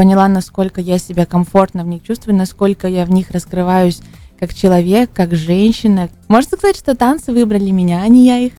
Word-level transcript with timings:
поняла, 0.00 0.28
насколько 0.28 0.80
я 0.80 0.96
себя 0.96 1.26
комфортно 1.26 1.84
в 1.84 1.86
них 1.86 2.02
чувствую, 2.02 2.34
насколько 2.34 2.88
я 2.88 3.04
в 3.04 3.10
них 3.10 3.32
раскрываюсь 3.32 4.00
как 4.38 4.54
человек, 4.54 5.10
как 5.12 5.34
женщина. 5.34 6.08
Можно 6.26 6.56
сказать, 6.56 6.76
что 6.78 6.96
танцы 6.96 7.32
выбрали 7.32 7.68
меня, 7.68 8.00
а 8.00 8.08
не 8.08 8.24
я 8.24 8.38
их. 8.38 8.54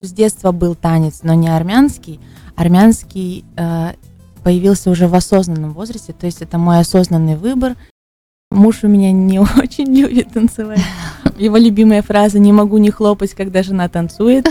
С 0.00 0.12
детства 0.12 0.50
был 0.50 0.74
танец, 0.74 1.20
но 1.24 1.34
не 1.34 1.54
армянский. 1.54 2.20
Армянский 2.56 3.44
э, 3.54 3.92
появился 4.42 4.88
уже 4.88 5.08
в 5.08 5.14
осознанном 5.14 5.74
возрасте, 5.74 6.14
то 6.14 6.24
есть 6.24 6.40
это 6.40 6.56
мой 6.56 6.78
осознанный 6.78 7.36
выбор. 7.36 7.76
Муж 8.50 8.82
у 8.82 8.88
меня 8.88 9.12
не 9.12 9.40
очень 9.62 9.94
любит 9.94 10.32
танцевать. 10.32 10.80
Его 11.36 11.58
любимая 11.58 12.00
фраза 12.00 12.38
«не 12.38 12.50
могу 12.50 12.78
не 12.78 12.90
хлопать, 12.90 13.34
когда 13.34 13.62
жена 13.62 13.90
танцует». 13.90 14.48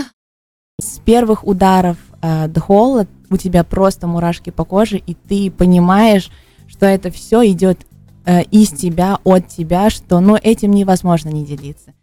С 0.80 1.00
первых 1.00 1.44
ударов 1.44 1.96
э, 2.22 2.46
дхола 2.46 3.08
у 3.32 3.36
тебя 3.36 3.64
просто 3.64 4.06
мурашки 4.06 4.50
по 4.50 4.64
коже, 4.64 4.98
и 4.98 5.14
ты 5.14 5.50
понимаешь, 5.50 6.30
что 6.68 6.86
это 6.86 7.10
все 7.10 7.46
идет 7.50 7.86
э, 8.24 8.42
из 8.44 8.70
тебя, 8.70 9.18
от 9.24 9.48
тебя, 9.48 9.90
что 9.90 10.20
ну, 10.20 10.36
этим 10.36 10.70
невозможно 10.72 11.28
не 11.28 11.44
делиться. 11.44 11.94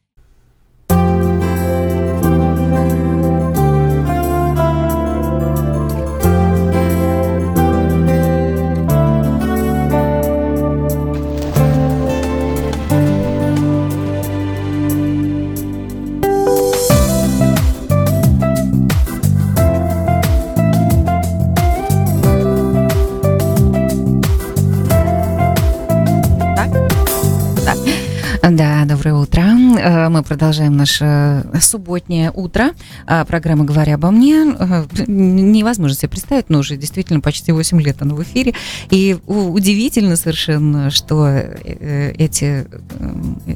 Да, 28.52 28.84
доброе 28.86 29.14
утро. 29.14 29.42
Э, 29.42 30.10
мы 30.10 30.24
продолжаем 30.24 30.76
наше 30.76 31.46
субботнее 31.62 32.32
утро. 32.32 32.72
А, 33.06 33.24
программа 33.24 33.64
«Говоря 33.64 33.94
обо 33.94 34.10
мне». 34.10 34.56
Э, 34.58 34.86
невозможно 35.06 35.96
себе 35.96 36.10
представить, 36.10 36.50
но 36.50 36.60
уже 36.60 36.76
действительно 36.76 37.20
почти 37.20 37.52
8 37.52 37.80
лет 37.80 38.02
она 38.02 38.16
в 38.16 38.24
эфире. 38.24 38.56
И 38.90 39.18
удивительно 39.28 40.16
совершенно, 40.16 40.90
что 40.90 41.28
э, 41.28 42.12
эти, 42.18 42.66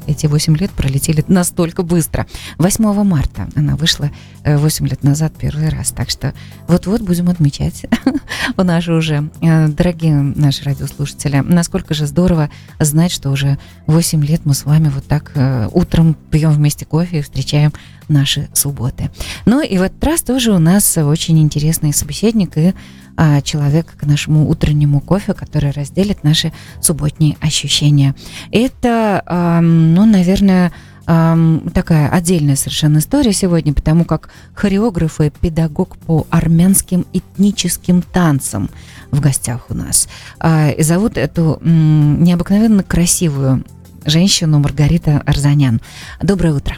эти 0.06 0.26
8 0.26 0.56
лет 0.58 0.70
пролетели 0.70 1.24
настолько 1.26 1.82
быстро. 1.82 2.26
8 2.58 2.84
марта 3.02 3.48
она 3.56 3.74
вышла 3.74 4.12
8 4.44 4.86
лет 4.86 5.02
назад 5.02 5.32
первый 5.36 5.70
раз. 5.70 5.90
Так 5.90 6.08
что 6.08 6.34
вот-вот 6.68 7.00
будем 7.00 7.28
отмечать 7.28 7.86
у 8.56 8.62
нас 8.62 8.86
уже. 8.88 9.30
Дорогие 9.40 10.14
наши 10.14 10.64
радиослушатели, 10.64 11.40
насколько 11.40 11.94
же 11.94 12.06
здорово 12.06 12.50
знать, 12.78 13.12
что 13.12 13.30
уже 13.30 13.58
8 13.86 14.24
лет 14.24 14.42
мы 14.44 14.54
с 14.54 14.64
вами 14.64 14.88
вот 14.88 15.06
так 15.06 15.32
э, 15.34 15.68
утром 15.72 16.16
пьем 16.30 16.52
вместе 16.52 16.84
кофе 16.84 17.18
и 17.18 17.22
встречаем 17.22 17.72
наши 18.08 18.48
субботы. 18.52 19.10
Ну 19.46 19.62
и 19.62 19.78
в 19.78 19.82
этот 19.82 20.02
раз 20.04 20.22
тоже 20.22 20.52
у 20.52 20.58
нас 20.58 20.96
очень 20.98 21.38
интересный 21.40 21.92
собеседник 21.92 22.56
и 22.56 22.74
а, 23.16 23.40
человек 23.42 23.96
к 23.96 24.04
нашему 24.04 24.48
утреннему 24.48 25.00
кофе, 25.00 25.34
который 25.34 25.70
разделит 25.70 26.24
наши 26.24 26.52
субботние 26.80 27.36
ощущения. 27.40 28.14
Это, 28.50 29.22
ну, 29.62 30.04
наверное, 30.04 30.72
такая 31.06 32.08
отдельная 32.08 32.56
совершенно 32.56 32.98
история 32.98 33.32
сегодня, 33.32 33.74
потому 33.74 34.04
как 34.04 34.30
хореограф 34.54 35.20
и 35.20 35.30
педагог 35.30 35.96
по 35.98 36.26
армянским 36.30 37.06
этническим 37.12 38.02
танцам 38.02 38.70
в 39.10 39.20
гостях 39.20 39.66
у 39.68 39.74
нас. 39.74 40.08
А, 40.38 40.70
и 40.70 40.82
зовут 40.82 41.18
эту 41.18 41.60
необыкновенно 41.62 42.82
красивую 42.82 43.64
женщину 44.06 44.58
Маргарита 44.58 45.22
Арзанян. 45.24 45.80
Доброе 46.22 46.54
утро. 46.54 46.76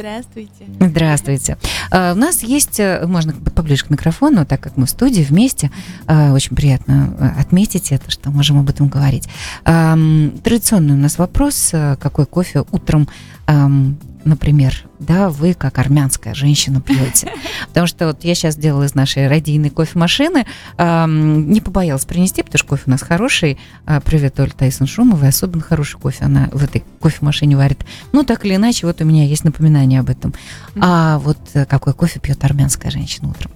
Здравствуйте. 0.00 0.64
Здравствуйте. 0.80 1.58
Uh, 1.90 2.12
у 2.12 2.14
нас 2.14 2.42
есть, 2.42 2.80
э, 2.80 3.06
можно 3.06 3.34
поближе 3.34 3.84
к 3.84 3.90
микрофону, 3.90 4.46
так 4.46 4.58
как 4.58 4.78
мы 4.78 4.86
в 4.86 4.90
студии 4.90 5.20
вместе, 5.20 5.70
uh, 6.06 6.32
очень 6.32 6.56
приятно 6.56 7.14
э, 7.18 7.38
отметить 7.38 7.92
это, 7.92 8.10
что 8.10 8.30
можем 8.30 8.58
об 8.58 8.70
этом 8.70 8.88
говорить. 8.88 9.28
Традиционный 9.62 10.94
у 10.94 10.96
нас 10.96 11.18
вопрос, 11.18 11.72
какой 11.98 12.24
кофе 12.24 12.64
утром 12.70 13.08
например, 14.24 14.84
да, 14.98 15.30
вы 15.30 15.54
как 15.54 15.78
армянская 15.78 16.34
женщина 16.34 16.80
пьете. 16.80 17.32
Потому 17.68 17.86
что 17.86 18.06
вот 18.06 18.24
я 18.24 18.34
сейчас 18.34 18.56
делала 18.56 18.84
из 18.84 18.94
нашей 18.94 19.28
радийной 19.28 19.70
кофемашины, 19.70 20.46
эм, 20.76 21.50
не 21.50 21.60
побоялась 21.60 22.04
принести, 22.04 22.42
потому 22.42 22.58
что 22.58 22.68
кофе 22.68 22.82
у 22.86 22.90
нас 22.90 23.02
хороший. 23.02 23.58
Э, 23.86 24.00
привет, 24.04 24.38
Оля 24.40 24.50
Тайсон 24.50 24.86
Шумова, 24.86 25.26
особенно 25.26 25.62
хороший 25.62 25.98
кофе 25.98 26.24
она 26.24 26.48
в 26.52 26.62
этой 26.62 26.84
кофемашине 27.00 27.56
варит. 27.56 27.84
Ну, 28.12 28.24
так 28.24 28.44
или 28.44 28.56
иначе, 28.56 28.86
вот 28.86 29.00
у 29.00 29.04
меня 29.04 29.24
есть 29.24 29.44
напоминание 29.44 30.00
об 30.00 30.10
этом. 30.10 30.34
А 30.78 31.18
вот 31.18 31.38
э, 31.54 31.64
какой 31.64 31.94
кофе 31.94 32.20
пьет 32.20 32.44
армянская 32.44 32.90
женщина 32.90 33.30
утром? 33.30 33.50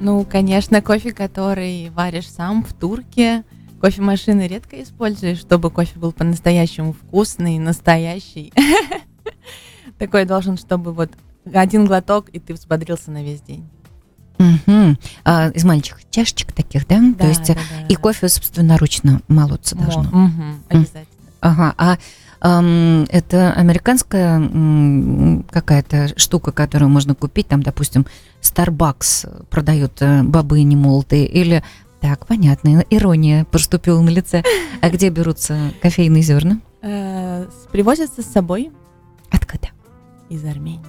Ну, 0.00 0.26
конечно, 0.30 0.82
кофе, 0.82 1.12
который 1.12 1.90
варишь 1.90 2.28
сам 2.28 2.64
в 2.64 2.72
турке. 2.74 3.44
Кофемашины 3.80 4.46
редко 4.46 4.82
используешь, 4.82 5.38
чтобы 5.38 5.70
кофе 5.70 5.98
был 5.98 6.12
по-настоящему 6.12 6.92
вкусный, 6.92 7.58
настоящий. 7.58 8.52
такой 9.98 10.24
должен, 10.24 10.56
чтобы 10.56 10.92
вот 10.92 11.10
один 11.52 11.84
глоток, 11.84 12.28
и 12.30 12.38
ты 12.38 12.54
взбодрился 12.54 13.10
на 13.10 13.22
весь 13.22 13.40
день. 13.42 13.68
Угу. 14.38 14.96
А, 15.24 15.48
из 15.50 15.64
маленьких 15.64 15.98
чашечек 16.10 16.52
таких, 16.52 16.86
да? 16.88 17.00
да 17.00 17.24
То 17.24 17.28
есть 17.28 17.46
да, 17.46 17.54
да, 17.54 17.86
и 17.88 17.94
кофе 17.94 18.28
собственноручно 18.28 19.20
молоться 19.28 19.76
должно. 19.76 20.02
Угу, 20.02 20.44
обязательно. 20.70 21.06
Ага. 21.40 21.74
А 21.76 21.98
эм, 22.40 23.06
это 23.10 23.52
американская 23.52 24.38
эм, 24.38 25.44
какая-то 25.50 26.18
штука, 26.18 26.52
которую 26.52 26.88
можно 26.88 27.14
купить, 27.14 27.48
там, 27.48 27.62
допустим, 27.62 28.06
Starbucks 28.40 29.46
продает 29.46 30.00
э, 30.00 30.22
бобы 30.22 30.62
немолотые, 30.62 31.26
или 31.26 31.62
так, 32.00 32.26
понятно, 32.26 32.84
ирония 32.90 33.44
поступила 33.44 34.00
на 34.00 34.10
лице. 34.10 34.42
А 34.80 34.90
где 34.90 35.10
берутся 35.10 35.72
кофейные 35.80 36.22
зерна? 36.22 36.60
Э, 36.82 37.46
привозятся 37.72 38.22
с 38.22 38.26
собой. 38.26 38.72
Откуда? 39.30 39.68
Из 40.28 40.44
Армении. 40.44 40.80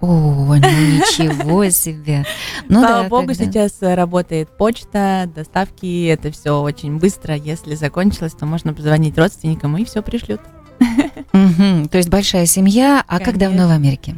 О, 0.00 0.06
ну 0.06 0.54
ничего 0.56 1.68
себе. 1.70 2.24
Ну, 2.68 2.80
Слава 2.80 3.02
да, 3.04 3.08
богу, 3.08 3.28
когда... 3.28 3.44
сейчас 3.44 3.78
работает 3.80 4.48
почта, 4.56 5.28
доставки, 5.34 6.06
это 6.06 6.30
все 6.30 6.60
очень 6.60 6.98
быстро. 6.98 7.34
Если 7.34 7.74
закончилось, 7.74 8.32
то 8.32 8.44
можно 8.44 8.74
позвонить 8.74 9.16
родственникам 9.16 9.76
и 9.78 9.84
все 9.84 10.02
пришлют. 10.02 10.40
Угу, 10.78 11.88
то 11.90 11.96
есть 11.96 12.10
большая 12.10 12.46
семья. 12.46 13.02
А 13.06 13.18
Конечно. 13.18 13.32
как 13.32 13.40
давно 13.40 13.68
в 13.68 13.70
Америке? 13.70 14.16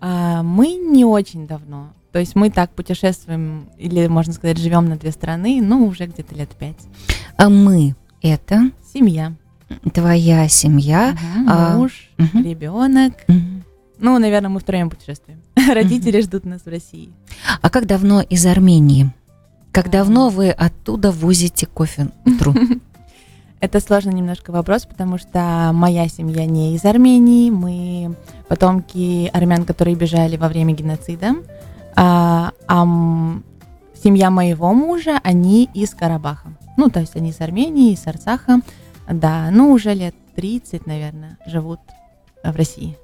А, 0.00 0.42
мы 0.42 0.74
не 0.74 1.04
очень 1.04 1.46
давно. 1.46 1.92
То 2.12 2.18
есть 2.18 2.34
мы 2.34 2.50
так 2.50 2.70
путешествуем, 2.70 3.68
или, 3.78 4.06
можно 4.06 4.32
сказать, 4.32 4.58
живем 4.58 4.88
на 4.88 4.96
две 4.96 5.12
страны, 5.12 5.60
ну, 5.62 5.86
уже 5.86 6.06
где-то 6.06 6.34
лет 6.34 6.50
пять. 6.50 6.80
А 7.36 7.48
мы 7.48 7.94
это? 8.20 8.70
Семья. 8.92 9.32
Твоя 9.92 10.48
семья. 10.48 11.14
Угу, 11.14 11.44
а... 11.48 11.76
Муж, 11.76 12.10
угу. 12.18 12.42
ребенок. 12.42 13.14
Угу. 13.28 13.59
Ну, 14.00 14.18
наверное, 14.18 14.48
мы 14.48 14.60
втроем 14.60 14.90
путешествуем. 14.90 15.40
Родители 15.74 16.20
ждут 16.22 16.44
нас 16.44 16.62
в 16.62 16.68
России. 16.68 17.12
А 17.60 17.70
как 17.70 17.86
давно 17.86 18.22
из 18.22 18.44
Армении? 18.46 19.10
Как 19.72 19.90
давно 19.90 20.30
вы 20.30 20.50
оттуда 20.50 21.12
возите 21.12 21.66
кофе 21.66 22.08
утру? 22.24 22.54
Это 23.60 23.78
сложный 23.80 24.14
немножко 24.14 24.52
вопрос, 24.52 24.86
потому 24.86 25.18
что 25.18 25.70
моя 25.74 26.08
семья 26.08 26.46
не 26.46 26.74
из 26.74 26.84
Армении, 26.86 27.50
мы 27.50 28.16
потомки 28.48 29.30
армян, 29.34 29.66
которые 29.66 29.96
бежали 29.96 30.38
во 30.38 30.48
время 30.48 30.72
геноцида, 30.72 31.34
а, 31.94 32.52
а 32.66 32.86
семья 34.02 34.30
моего 34.30 34.72
мужа, 34.72 35.20
они 35.22 35.68
из 35.74 35.94
Карабаха. 35.94 36.52
Ну, 36.78 36.88
то 36.88 37.00
есть 37.00 37.16
они 37.16 37.30
из 37.30 37.40
Армении, 37.42 37.92
из 37.92 38.06
Арцаха, 38.06 38.62
да, 39.06 39.50
ну, 39.50 39.72
уже 39.72 39.92
лет 39.92 40.14
30, 40.36 40.86
наверное, 40.86 41.36
живут 41.46 41.80
в 42.42 42.56
России. 42.56 42.96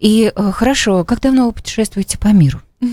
И 0.00 0.32
э, 0.34 0.52
хорошо, 0.52 1.04
как 1.04 1.20
давно 1.20 1.46
вы 1.46 1.52
путешествуете 1.52 2.18
по 2.18 2.28
миру? 2.28 2.60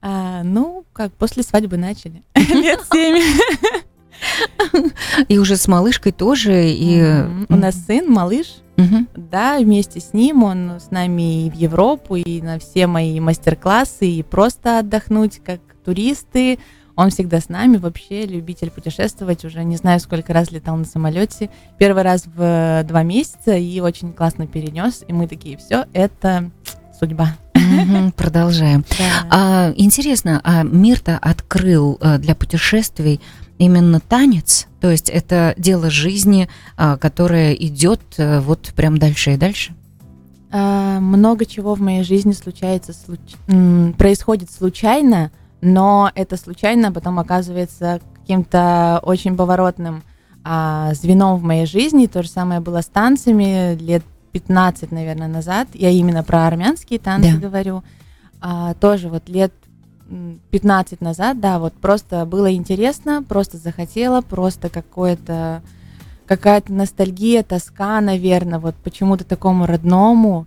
А, 0.00 0.44
ну, 0.44 0.84
как 0.92 1.12
после 1.14 1.42
свадьбы 1.42 1.76
начали. 1.76 2.22
Лет 2.36 2.80
семь. 2.92 3.20
И 5.26 5.38
уже 5.38 5.56
с 5.56 5.66
малышкой 5.66 6.12
тоже. 6.12 6.70
И... 6.70 7.02
У 7.48 7.56
нас 7.56 7.74
сын, 7.84 8.08
малыш. 8.08 8.62
Да, 9.16 9.58
вместе 9.58 9.98
с 9.98 10.12
ним 10.12 10.44
он 10.44 10.78
с 10.78 10.92
нами 10.92 11.46
и 11.46 11.50
в 11.50 11.54
Европу, 11.54 12.14
и 12.14 12.40
на 12.40 12.60
все 12.60 12.86
мои 12.86 13.18
мастер-классы, 13.18 14.08
и 14.08 14.22
просто 14.22 14.78
отдохнуть 14.78 15.40
как 15.44 15.60
туристы, 15.84 16.60
он 16.98 17.10
всегда 17.10 17.40
с 17.40 17.48
нами, 17.48 17.76
вообще 17.76 18.26
любитель 18.26 18.70
путешествовать, 18.70 19.44
уже 19.44 19.62
не 19.62 19.76
знаю, 19.76 20.00
сколько 20.00 20.32
раз 20.32 20.50
летал 20.50 20.76
на 20.76 20.84
самолете. 20.84 21.48
Первый 21.78 22.02
раз 22.02 22.26
в 22.26 22.42
э, 22.42 22.82
два 22.82 23.04
месяца 23.04 23.54
и 23.54 23.78
очень 23.78 24.12
классно 24.12 24.48
перенес. 24.48 25.04
И 25.06 25.12
мы 25.12 25.28
такие, 25.28 25.56
все, 25.58 25.84
это 25.92 26.50
судьба. 26.98 27.36
продолжаем. 28.16 28.84
Да. 28.98 29.26
А, 29.30 29.72
интересно, 29.76 30.40
а 30.42 30.64
мир-то 30.64 31.16
открыл 31.18 31.98
а, 32.00 32.18
для 32.18 32.34
путешествий 32.34 33.20
именно 33.58 34.00
танец, 34.00 34.66
то 34.80 34.90
есть 34.90 35.08
это 35.08 35.54
дело 35.56 35.90
жизни, 35.90 36.48
а, 36.76 36.96
которое 36.96 37.52
идет 37.54 38.00
э, 38.16 38.40
вот 38.40 38.72
прям 38.74 38.98
дальше 38.98 39.34
и 39.34 39.36
дальше? 39.36 39.72
А, 40.50 40.98
много 40.98 41.46
чего 41.46 41.76
в 41.76 41.80
моей 41.80 42.02
жизни 42.02 42.32
случается, 42.32 42.92
случ... 42.92 43.96
происходит 43.96 44.50
случайно, 44.50 45.30
но 45.60 46.10
это 46.14 46.36
случайно 46.36 46.92
потом 46.92 47.18
оказывается 47.18 48.00
каким-то 48.20 49.00
очень 49.02 49.36
поворотным 49.36 50.02
а, 50.44 50.92
звеном 50.94 51.36
в 51.36 51.42
моей 51.42 51.66
жизни. 51.66 52.06
То 52.06 52.22
же 52.22 52.28
самое 52.28 52.60
было 52.60 52.80
с 52.80 52.86
танцами 52.86 53.74
лет 53.76 54.02
15, 54.32 54.92
наверное, 54.92 55.28
назад. 55.28 55.68
Я 55.74 55.90
именно 55.90 56.22
про 56.22 56.46
армянские 56.46 56.98
танцы 56.98 57.32
да. 57.32 57.38
говорю. 57.38 57.82
А, 58.40 58.74
тоже 58.74 59.08
вот 59.08 59.28
лет 59.28 59.52
15 60.50 61.00
назад, 61.00 61.40
да, 61.40 61.58
вот 61.58 61.74
просто 61.74 62.24
было 62.24 62.52
интересно, 62.54 63.22
просто 63.22 63.58
захотела, 63.58 64.22
просто 64.22 64.70
какое-то 64.70 65.62
какая-то 66.26 66.72
ностальгия, 66.72 67.42
тоска, 67.42 68.00
наверное, 68.00 68.58
вот 68.58 68.74
почему-то 68.76 69.24
такому 69.24 69.66
родному. 69.66 70.46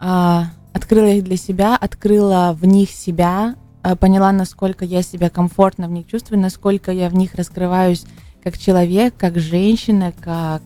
А, 0.00 0.46
открыла 0.72 1.06
их 1.06 1.24
для 1.24 1.36
себя, 1.36 1.76
открыла 1.76 2.56
в 2.58 2.64
них 2.64 2.90
себя, 2.90 3.54
поняла, 3.98 4.32
насколько 4.32 4.84
я 4.84 5.02
себя 5.02 5.30
комфортно 5.30 5.88
в 5.88 5.90
них 5.90 6.06
чувствую, 6.06 6.40
насколько 6.40 6.92
я 6.92 7.08
в 7.08 7.14
них 7.14 7.34
раскрываюсь 7.34 8.04
как 8.42 8.58
человек, 8.58 9.14
как 9.16 9.38
женщина, 9.38 10.12
как, 10.20 10.62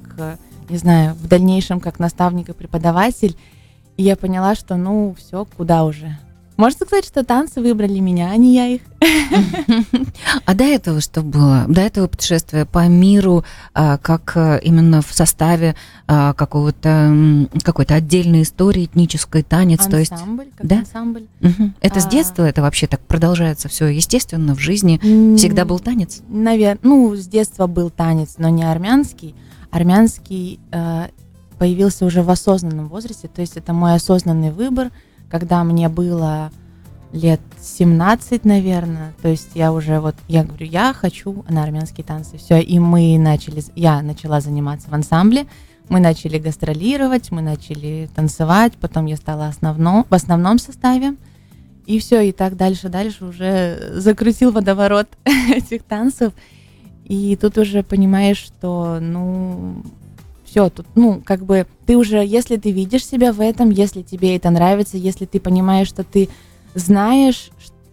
не 0.68 0.78
знаю, 0.78 1.14
в 1.14 1.28
дальнейшем 1.28 1.80
как 1.80 1.98
наставник 1.98 2.48
и 2.48 2.52
преподаватель. 2.52 3.36
И 3.96 4.02
я 4.02 4.16
поняла, 4.16 4.54
что 4.54 4.76
ну 4.76 5.14
все, 5.18 5.46
куда 5.56 5.84
уже, 5.84 6.18
можно 6.56 6.86
сказать, 6.86 7.04
что 7.04 7.24
танцы 7.24 7.60
выбрали 7.60 7.98
меня, 7.98 8.30
а 8.30 8.36
не 8.36 8.54
я 8.54 8.66
их. 8.68 8.80
А 10.44 10.54
до 10.54 10.64
этого 10.64 11.00
что 11.00 11.22
было? 11.22 11.64
До 11.68 11.80
этого 11.80 12.06
путешествия 12.06 12.64
по 12.64 12.86
миру, 12.86 13.44
а, 13.74 13.98
как 13.98 14.32
э, 14.36 14.60
именно 14.62 15.02
в 15.02 15.12
составе 15.12 15.74
а, 16.06 16.32
какого-то 16.32 17.48
какой-то 17.62 17.94
отдельной 17.94 18.42
истории, 18.42 18.84
этнической 18.84 19.42
танец, 19.42 19.80
ансамбль, 19.86 19.90
то 19.90 19.98
есть, 19.98 20.56
как 20.56 20.66
да? 20.66 20.78
ансамбль. 20.78 21.26
Угу. 21.40 21.72
Это 21.80 21.98
а... 21.98 22.00
с 22.00 22.06
детства, 22.06 22.44
это 22.44 22.62
вообще 22.62 22.86
так 22.86 23.00
продолжается 23.00 23.68
все 23.68 23.86
естественно 23.86 24.54
в 24.54 24.60
жизни. 24.60 24.98
Всегда 25.36 25.64
был 25.64 25.78
танец? 25.78 26.22
Наверное, 26.28 26.78
ну 26.82 27.14
с 27.14 27.26
детства 27.26 27.66
был 27.66 27.90
танец, 27.90 28.34
но 28.38 28.48
не 28.48 28.64
армянский. 28.64 29.34
Армянский 29.70 30.60
э, 30.72 31.08
появился 31.58 32.04
уже 32.06 32.22
в 32.22 32.30
осознанном 32.30 32.88
возрасте, 32.88 33.28
то 33.28 33.40
есть 33.40 33.56
это 33.56 33.72
мой 33.72 33.94
осознанный 33.94 34.50
выбор 34.50 34.90
когда 35.30 35.64
мне 35.64 35.88
было 35.88 36.50
лет 37.12 37.40
17, 37.60 38.44
наверное, 38.44 39.12
то 39.22 39.28
есть 39.28 39.50
я 39.54 39.72
уже 39.72 40.00
вот, 40.00 40.14
я 40.28 40.44
говорю, 40.44 40.66
я 40.66 40.92
хочу 40.92 41.44
на 41.48 41.62
армянские 41.62 42.04
танцы, 42.04 42.36
все, 42.36 42.60
и 42.60 42.78
мы 42.78 43.18
начали, 43.18 43.62
я 43.74 44.02
начала 44.02 44.40
заниматься 44.40 44.90
в 44.90 44.94
ансамбле, 44.94 45.46
мы 45.88 46.00
начали 46.00 46.38
гастролировать, 46.38 47.30
мы 47.30 47.42
начали 47.42 48.08
танцевать, 48.14 48.74
потом 48.80 49.06
я 49.06 49.16
стала 49.16 49.46
основном, 49.46 50.04
в 50.08 50.14
основном 50.14 50.58
составе, 50.58 51.14
и 51.86 51.98
все, 52.00 52.20
и 52.22 52.32
так 52.32 52.56
дальше, 52.56 52.88
дальше 52.88 53.24
уже 53.24 53.92
закрутил 53.94 54.50
водоворот 54.50 55.08
этих 55.24 55.84
танцев, 55.84 56.32
и 57.04 57.36
тут 57.40 57.56
уже 57.56 57.82
понимаешь, 57.82 58.38
что, 58.38 58.98
ну, 59.00 59.82
все, 60.56 60.70
тут, 60.70 60.86
ну, 60.94 61.20
как 61.22 61.44
бы 61.44 61.66
ты 61.84 61.98
уже, 61.98 62.24
если 62.24 62.56
ты 62.56 62.70
видишь 62.70 63.04
себя 63.04 63.34
в 63.34 63.42
этом, 63.42 63.68
если 63.68 64.00
тебе 64.00 64.36
это 64.36 64.48
нравится, 64.48 64.96
если 64.96 65.26
ты 65.26 65.38
понимаешь, 65.38 65.86
что 65.86 66.02
ты 66.02 66.30
знаешь, 66.74 67.50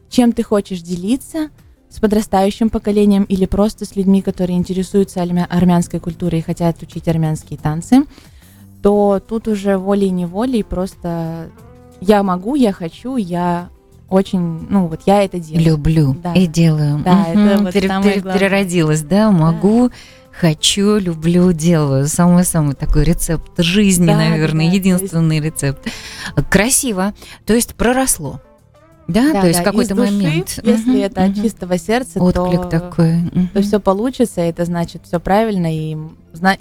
чем 0.10 0.31
ты 0.31 0.44
хочешь 0.44 0.81
делиться 0.81 1.50
с 1.89 2.00
подрастающим 2.00 2.69
поколением 2.69 3.24
или 3.24 3.45
просто 3.48 3.83
с 3.83 3.98
людьми, 3.98 4.21
которые 4.21 4.57
интересуются 4.57 5.21
армянской 5.21 6.00
культурой 6.00 6.39
и 6.39 6.42
хотят 6.42 6.81
учить 6.81 7.10
армянские 7.10 7.60
танцы, 7.60 8.06
то 8.81 9.21
тут 9.27 9.50
уже 9.50 9.77
волей-неволей 9.77 10.63
просто 10.63 11.50
я 12.00 12.24
могу, 12.24 12.56
я 12.56 12.71
хочу, 12.71 13.18
я 13.18 13.68
очень, 14.07 14.68
ну 14.69 14.88
вот 14.88 15.01
я 15.06 15.24
это 15.24 15.38
делаю. 15.38 15.65
Люблю 15.65 16.15
да. 16.24 16.33
и 16.33 16.48
делаю. 16.48 17.01
Да, 17.04 17.25
угу. 17.30 17.39
это 17.39 17.63
вот 17.63 17.74
Пере- 17.74 17.88
самое 17.89 18.21
главное. 18.21 18.39
Переродилась, 18.39 19.01
да, 19.01 19.31
могу. 19.31 19.89
Да 19.89 19.95
хочу, 20.33 20.97
люблю, 20.97 21.51
делаю. 21.53 22.07
Самый-самый 22.07 22.75
такой 22.75 23.03
рецепт 23.03 23.51
жизни, 23.57 24.07
да, 24.07 24.18
наверное, 24.18 24.68
да, 24.68 24.75
единственный 24.75 25.38
есть... 25.38 25.45
рецепт. 25.45 25.88
Красиво. 26.50 27.13
То 27.45 27.53
есть 27.53 27.75
проросло. 27.75 28.41
Да, 29.07 29.33
да, 29.33 29.41
то 29.41 29.47
есть 29.47 29.59
да. 29.59 29.65
какой-то 29.65 29.95
души, 29.95 30.12
момент. 30.12 30.59
Если 30.63 31.00
uh 31.00 31.06
это 31.06 31.25
от 31.25 31.35
чистого 31.35 31.77
сердца, 31.77 32.19
Отклик 32.21 32.63
то, 32.63 32.69
такой. 32.69 33.24
Uh-huh. 33.24 33.47
то 33.53 33.62
все 33.62 33.80
получится, 33.80 34.41
это 34.41 34.63
значит 34.63 35.01
все 35.06 35.19
правильно. 35.19 35.68
И 35.74 35.97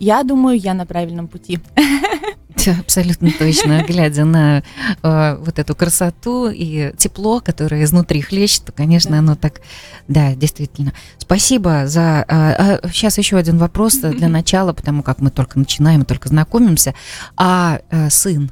я 0.01 0.23
думаю, 0.25 0.59
я 0.59 0.75
на 0.75 0.85
правильном 0.85 1.29
пути. 1.29 1.61
Абсолютно 2.81 3.31
точно. 3.39 3.85
Глядя 3.87 4.25
на 4.25 4.63
э, 5.03 5.37
вот 5.37 5.59
эту 5.59 5.75
красоту 5.75 6.49
и 6.51 6.93
тепло, 6.97 7.41
которое 7.41 7.85
изнутри 7.85 8.21
хлещет, 8.21 8.65
то, 8.65 8.73
конечно, 8.73 9.13
да. 9.13 9.19
оно 9.19 9.35
так, 9.35 9.61
да, 10.09 10.35
действительно. 10.35 10.93
Спасибо 11.19 11.87
за... 11.87 12.25
Э, 12.29 12.79
э, 12.83 12.89
сейчас 12.93 13.19
еще 13.19 13.37
один 13.37 13.59
вопрос 13.59 13.95
для 13.95 14.29
начала, 14.29 14.73
потому 14.73 15.03
как 15.03 15.21
мы 15.21 15.31
только 15.31 15.59
начинаем, 15.59 16.05
только 16.05 16.29
знакомимся. 16.29 16.95
А 17.37 17.81
э, 17.91 18.11
сын, 18.11 18.51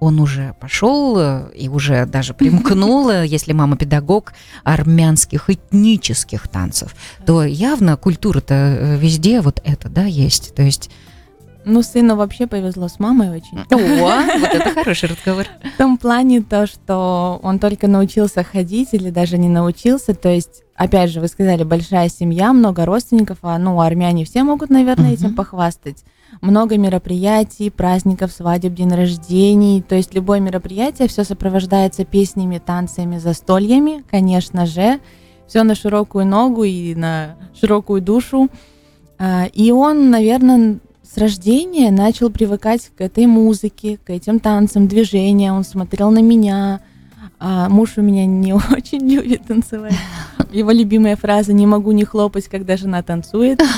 он 0.00 0.20
уже 0.20 0.54
пошел 0.60 1.16
э, 1.18 1.50
и 1.54 1.68
уже 1.68 2.06
даже 2.06 2.34
примкнул, 2.34 3.10
э, 3.10 3.26
если 3.26 3.52
мама 3.52 3.76
педагог 3.76 4.32
армянских 4.64 5.50
этнических 5.50 6.48
танцев, 6.48 6.94
то 7.26 7.44
явно 7.44 7.96
культура-то 7.96 8.54
э, 8.54 8.96
везде 8.96 9.40
вот 9.40 9.60
это, 9.64 9.88
да, 9.88 10.04
есть. 10.04 10.54
То 10.54 10.62
есть 10.62 10.90
ну, 11.68 11.82
сыну 11.82 12.16
вообще 12.16 12.46
повезло 12.46 12.88
с 12.88 12.98
мамой 12.98 13.30
очень. 13.30 13.58
О, 13.58 14.38
вот 14.40 14.54
это 14.54 14.70
хороший 14.70 15.10
разговор. 15.10 15.46
В 15.74 15.78
том 15.78 15.98
плане 15.98 16.42
то, 16.42 16.66
что 16.66 17.38
он 17.42 17.58
только 17.58 17.86
научился 17.86 18.42
ходить 18.42 18.88
или 18.92 19.10
даже 19.10 19.38
не 19.38 19.48
научился, 19.48 20.14
то 20.14 20.28
есть, 20.28 20.62
опять 20.74 21.10
же, 21.10 21.20
вы 21.20 21.28
сказали, 21.28 21.62
большая 21.64 22.08
семья, 22.08 22.52
много 22.52 22.84
родственников, 22.84 23.38
а 23.42 23.58
ну, 23.58 23.80
армяне 23.80 24.24
все 24.24 24.42
могут, 24.42 24.70
наверное, 24.70 25.12
этим 25.12 25.34
похвастать. 25.34 26.04
Много 26.40 26.76
мероприятий, 26.78 27.70
праздников, 27.70 28.32
свадеб, 28.32 28.74
день 28.74 28.92
рождений, 28.92 29.82
то 29.82 29.94
есть 29.94 30.14
любое 30.14 30.40
мероприятие, 30.40 31.08
все 31.08 31.24
сопровождается 31.24 32.04
песнями, 32.04 32.58
танцами, 32.58 33.18
застольями, 33.18 34.04
конечно 34.10 34.66
же, 34.66 35.00
все 35.46 35.62
на 35.62 35.74
широкую 35.74 36.26
ногу 36.26 36.64
и 36.64 36.94
на 36.94 37.36
широкую 37.58 38.02
душу. 38.02 38.48
А, 39.18 39.46
и 39.52 39.72
он, 39.72 40.10
наверное, 40.10 40.78
с 41.12 41.16
рождения 41.16 41.90
начал 41.90 42.30
привыкать 42.30 42.90
к 42.96 43.00
этой 43.00 43.26
музыке, 43.26 43.98
к 44.04 44.10
этим 44.10 44.40
танцам, 44.40 44.88
движениям. 44.88 45.56
Он 45.56 45.64
смотрел 45.64 46.10
на 46.10 46.20
меня. 46.20 46.80
А 47.40 47.68
муж 47.68 47.94
у 47.96 48.02
меня 48.02 48.26
не 48.26 48.52
очень 48.76 49.08
любит 49.08 49.46
танцевать. 49.46 49.94
Его 50.52 50.70
любимая 50.70 51.16
фраза 51.16 51.52
«не 51.52 51.66
могу 51.66 51.92
не 51.92 52.04
хлопать, 52.04 52.48
когда 52.48 52.76
жена 52.76 53.02
танцует». 53.02 53.62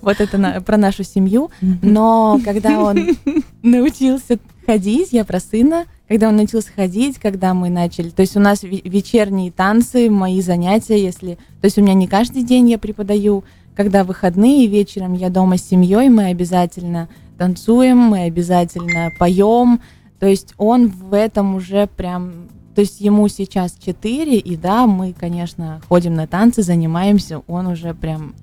Вот 0.00 0.20
это 0.20 0.38
на, 0.38 0.60
про 0.62 0.78
нашу 0.78 1.04
семью. 1.04 1.50
Но 1.60 2.40
когда 2.42 2.80
он 2.80 3.10
научился 3.62 4.38
ходить, 4.64 5.08
я 5.12 5.24
про 5.24 5.38
сына, 5.38 5.84
когда 6.08 6.28
он 6.28 6.36
научился 6.36 6.70
ходить, 6.74 7.18
когда 7.18 7.52
мы 7.52 7.68
начали, 7.68 8.08
то 8.08 8.22
есть 8.22 8.34
у 8.34 8.40
нас 8.40 8.62
вечерние 8.62 9.52
танцы, 9.52 10.08
мои 10.08 10.40
занятия, 10.40 11.00
если, 11.02 11.34
то 11.60 11.66
есть 11.66 11.76
у 11.76 11.82
меня 11.82 11.92
не 11.92 12.06
каждый 12.06 12.42
день 12.42 12.70
я 12.70 12.78
преподаю, 12.78 13.44
когда 13.76 14.04
выходные 14.04 14.66
вечером 14.66 15.14
я 15.14 15.30
дома 15.30 15.56
с 15.56 15.62
семьей, 15.62 16.08
мы 16.08 16.26
обязательно 16.26 17.08
танцуем, 17.38 17.98
мы 17.98 18.24
обязательно 18.24 19.10
поем. 19.18 19.80
То 20.18 20.26
есть 20.26 20.54
он 20.58 20.88
в 20.88 21.14
этом 21.14 21.54
уже 21.54 21.86
прям... 21.86 22.48
То 22.74 22.80
есть 22.80 23.00
ему 23.00 23.28
сейчас 23.28 23.76
4, 23.78 24.38
и 24.38 24.56
да, 24.56 24.86
мы, 24.86 25.12
конечно, 25.12 25.80
ходим 25.88 26.14
на 26.14 26.26
танцы, 26.26 26.62
занимаемся, 26.62 27.42
он 27.46 27.66
уже 27.66 27.92
прям 27.92 28.34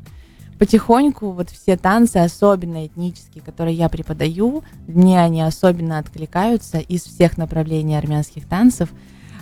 потихоньку 0.60 1.32
вот 1.32 1.50
все 1.50 1.78
танцы, 1.78 2.18
особенно 2.18 2.86
этнические, 2.86 3.42
которые 3.42 3.76
я 3.76 3.90
преподаю, 3.90 4.64
мне 4.88 5.20
они 5.20 5.42
особенно 5.42 5.98
откликаются 5.98 6.80
из 6.80 7.04
всех 7.04 7.38
направлений 7.38 7.98
армянских 7.98 8.46
танцев. 8.46 8.90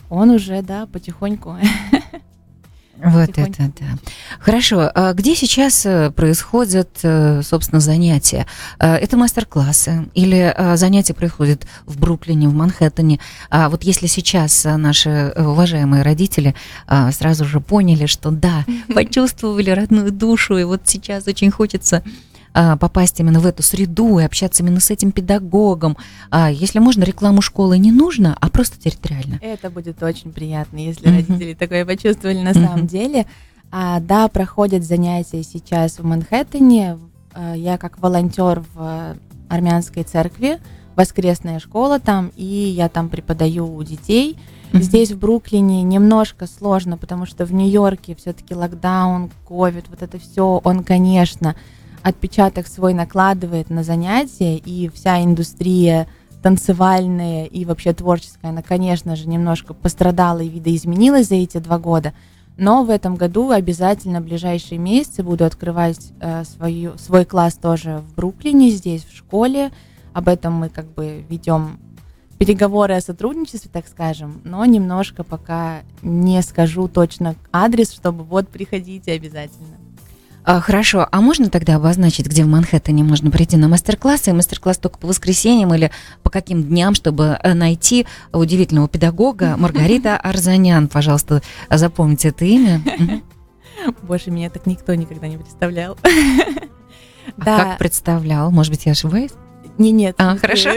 Он 0.10 0.30
уже, 0.30 0.62
да, 0.62 0.86
потихоньку 0.86 1.58
Вот 3.04 3.30
это, 3.30 3.72
да. 3.80 3.86
Хорошо. 4.40 4.90
А 4.94 5.14
где 5.14 5.36
сейчас 5.36 5.86
э, 5.86 6.12
происходят, 6.12 6.90
э, 7.04 7.42
собственно, 7.44 7.80
занятия? 7.80 8.48
Э, 8.80 8.96
это 8.96 9.18
мастер-классы 9.18 10.10
или 10.14 10.56
занятия 10.76 11.14
происходят 11.14 11.68
в 11.86 12.00
Бруклине, 12.00 12.48
в 12.48 12.54
Манхэттене? 12.54 13.20
А 13.50 13.70
вот 13.70 13.84
если 13.84 14.08
сейчас 14.08 14.66
наши 14.66 15.34
уважаемые 15.36 16.04
родители 16.04 16.56
сразу 17.12 17.46
же 17.46 17.60
поняли, 17.60 18.06
что 18.06 18.32
да, 18.32 18.66
почувствовали 18.94 19.70
родную 19.70 20.12
душу, 20.12 20.58
и 20.58 20.64
вот 20.64 20.82
сейчас 20.86 21.28
очень 21.28 21.52
хочется 21.52 22.04
попасть 22.80 23.20
именно 23.20 23.40
в 23.40 23.46
эту 23.46 23.62
среду 23.62 24.20
и 24.20 24.24
общаться 24.24 24.64
именно 24.64 24.80
с 24.80 24.90
этим 24.90 25.12
педагогом. 25.12 25.98
А, 26.32 26.50
если 26.50 26.80
можно, 26.80 27.04
рекламу 27.04 27.42
школы 27.42 27.78
не 27.78 27.92
нужно, 27.92 28.36
а 28.40 28.50
просто 28.50 28.80
территориально. 28.80 29.40
Это 29.42 29.70
будет 29.70 30.02
очень 30.02 30.32
приятно, 30.32 30.78
если 30.78 31.08
mm-hmm. 31.08 31.16
родители 31.16 31.54
такое 31.54 31.86
почувствовали 31.86 32.40
на 32.40 32.50
mm-hmm. 32.50 32.66
самом 32.66 32.88
деле. 32.88 33.26
А, 33.72 34.00
да, 34.00 34.28
проходят 34.28 34.84
занятия 34.84 35.44
сейчас 35.44 36.00
в 36.00 36.04
Манхэттене. 36.04 36.98
А, 37.34 37.54
я 37.56 37.78
как 37.78 38.00
волонтер 38.00 38.64
в 38.74 39.16
армянской 39.50 40.04
церкви, 40.04 40.60
воскресная 40.96 41.60
школа 41.60 42.00
там, 42.00 42.32
и 42.36 42.44
я 42.44 42.90
там 42.90 43.10
преподаю 43.10 43.72
у 43.74 43.84
детей. 43.84 44.38
Mm-hmm. 44.72 44.82
Здесь, 44.82 45.12
в 45.12 45.20
Бруклине, 45.20 45.84
немножко 45.84 46.48
сложно, 46.48 46.98
потому 46.98 47.26
что 47.26 47.46
в 47.46 47.54
Нью-Йорке 47.54 48.16
все-таки 48.16 48.56
локдаун, 48.56 49.30
ковид, 49.48 49.86
вот 49.90 50.02
это 50.02 50.18
все, 50.18 50.60
он, 50.64 50.84
конечно, 50.84 51.56
отпечаток 52.08 52.68
свой 52.68 52.94
накладывает 52.94 53.70
на 53.70 53.84
занятия, 53.84 54.58
и 54.58 54.90
вся 54.90 55.24
индустрия 55.24 56.08
танцевальная 56.42 57.46
и 57.46 57.66
вообще 57.66 57.94
творческая, 57.94 58.50
она, 58.50 58.62
конечно 58.62 59.16
же, 59.16 59.28
немножко 59.28 59.74
пострадала 59.74 60.40
и 60.40 60.50
видоизменилась 60.50 61.28
за 61.28 61.36
эти 61.36 61.58
два 61.58 61.78
года. 61.80 62.14
Но 62.58 62.84
в 62.84 62.90
этом 62.90 63.16
году 63.16 63.52
обязательно 63.52 64.22
в 64.22 64.26
ближайшие 64.26 64.78
месяцы 64.78 65.24
буду 65.24 65.46
открывать 65.46 66.12
э, 66.20 66.44
свою, 66.46 66.98
свой 66.98 67.26
класс 67.26 67.56
тоже 67.56 67.98
в 67.98 68.16
Бруклине, 68.16 68.70
здесь, 68.72 69.04
в 69.04 69.16
школе. 69.16 69.72
Об 70.14 70.28
этом 70.28 70.54
мы 70.54 70.70
как 70.70 70.86
бы 70.86 71.26
ведем 71.30 71.80
переговоры 72.40 72.96
о 72.96 73.02
сотрудничестве, 73.02 73.70
так 73.72 73.88
скажем, 73.88 74.42
но 74.44 74.64
немножко 74.66 75.24
пока 75.24 75.82
не 76.02 76.42
скажу 76.42 76.88
точно 76.88 77.36
адрес, 77.52 77.92
чтобы 77.92 78.24
вот 78.24 78.48
приходите 78.48 79.12
обязательно. 79.12 79.77
А, 80.50 80.62
хорошо, 80.62 81.06
а 81.12 81.20
можно 81.20 81.50
тогда 81.50 81.76
обозначить, 81.76 82.26
где 82.28 82.46
в 82.46 82.48
Манхэттене 82.48 83.04
можно 83.04 83.30
прийти 83.30 83.58
на 83.58 83.68
мастер-классы? 83.68 84.32
Мастер-класс 84.32 84.78
только 84.78 84.98
по 84.98 85.08
воскресеньям 85.08 85.74
или 85.74 85.92
по 86.24 86.30
каким 86.30 86.64
дням, 86.64 86.96
чтобы 86.96 87.38
э, 87.44 87.54
найти 87.54 88.08
удивительного 88.32 88.88
педагога 88.88 89.56
Маргарита 89.60 90.16
Арзанян? 90.16 90.88
Пожалуйста, 90.88 91.42
запомните 91.70 92.30
это 92.30 92.46
имя. 92.46 92.82
Больше 94.04 94.32
меня 94.32 94.50
так 94.50 94.66
никто 94.68 94.96
никогда 94.96 95.28
не 95.28 95.38
представлял. 95.38 95.98
А 97.40 97.44
да. 97.44 97.58
как 97.58 97.78
представлял? 97.78 98.50
Может 98.52 98.72
быть, 98.72 98.86
я 98.86 98.94
ошибаюсь? 98.94 99.32
Не, 99.78 99.92
нет. 99.92 100.16
А, 100.18 100.38
хорошо. 100.38 100.70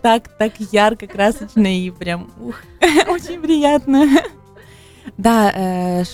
Так, 0.00 0.28
так 0.38 0.54
ярко, 0.72 1.06
красочно 1.06 1.66
и 1.66 1.90
прям 1.90 2.30
ух, 2.40 2.56
очень 3.08 3.42
приятно. 3.42 4.08
Да, 5.16 5.52
э, 5.54 6.04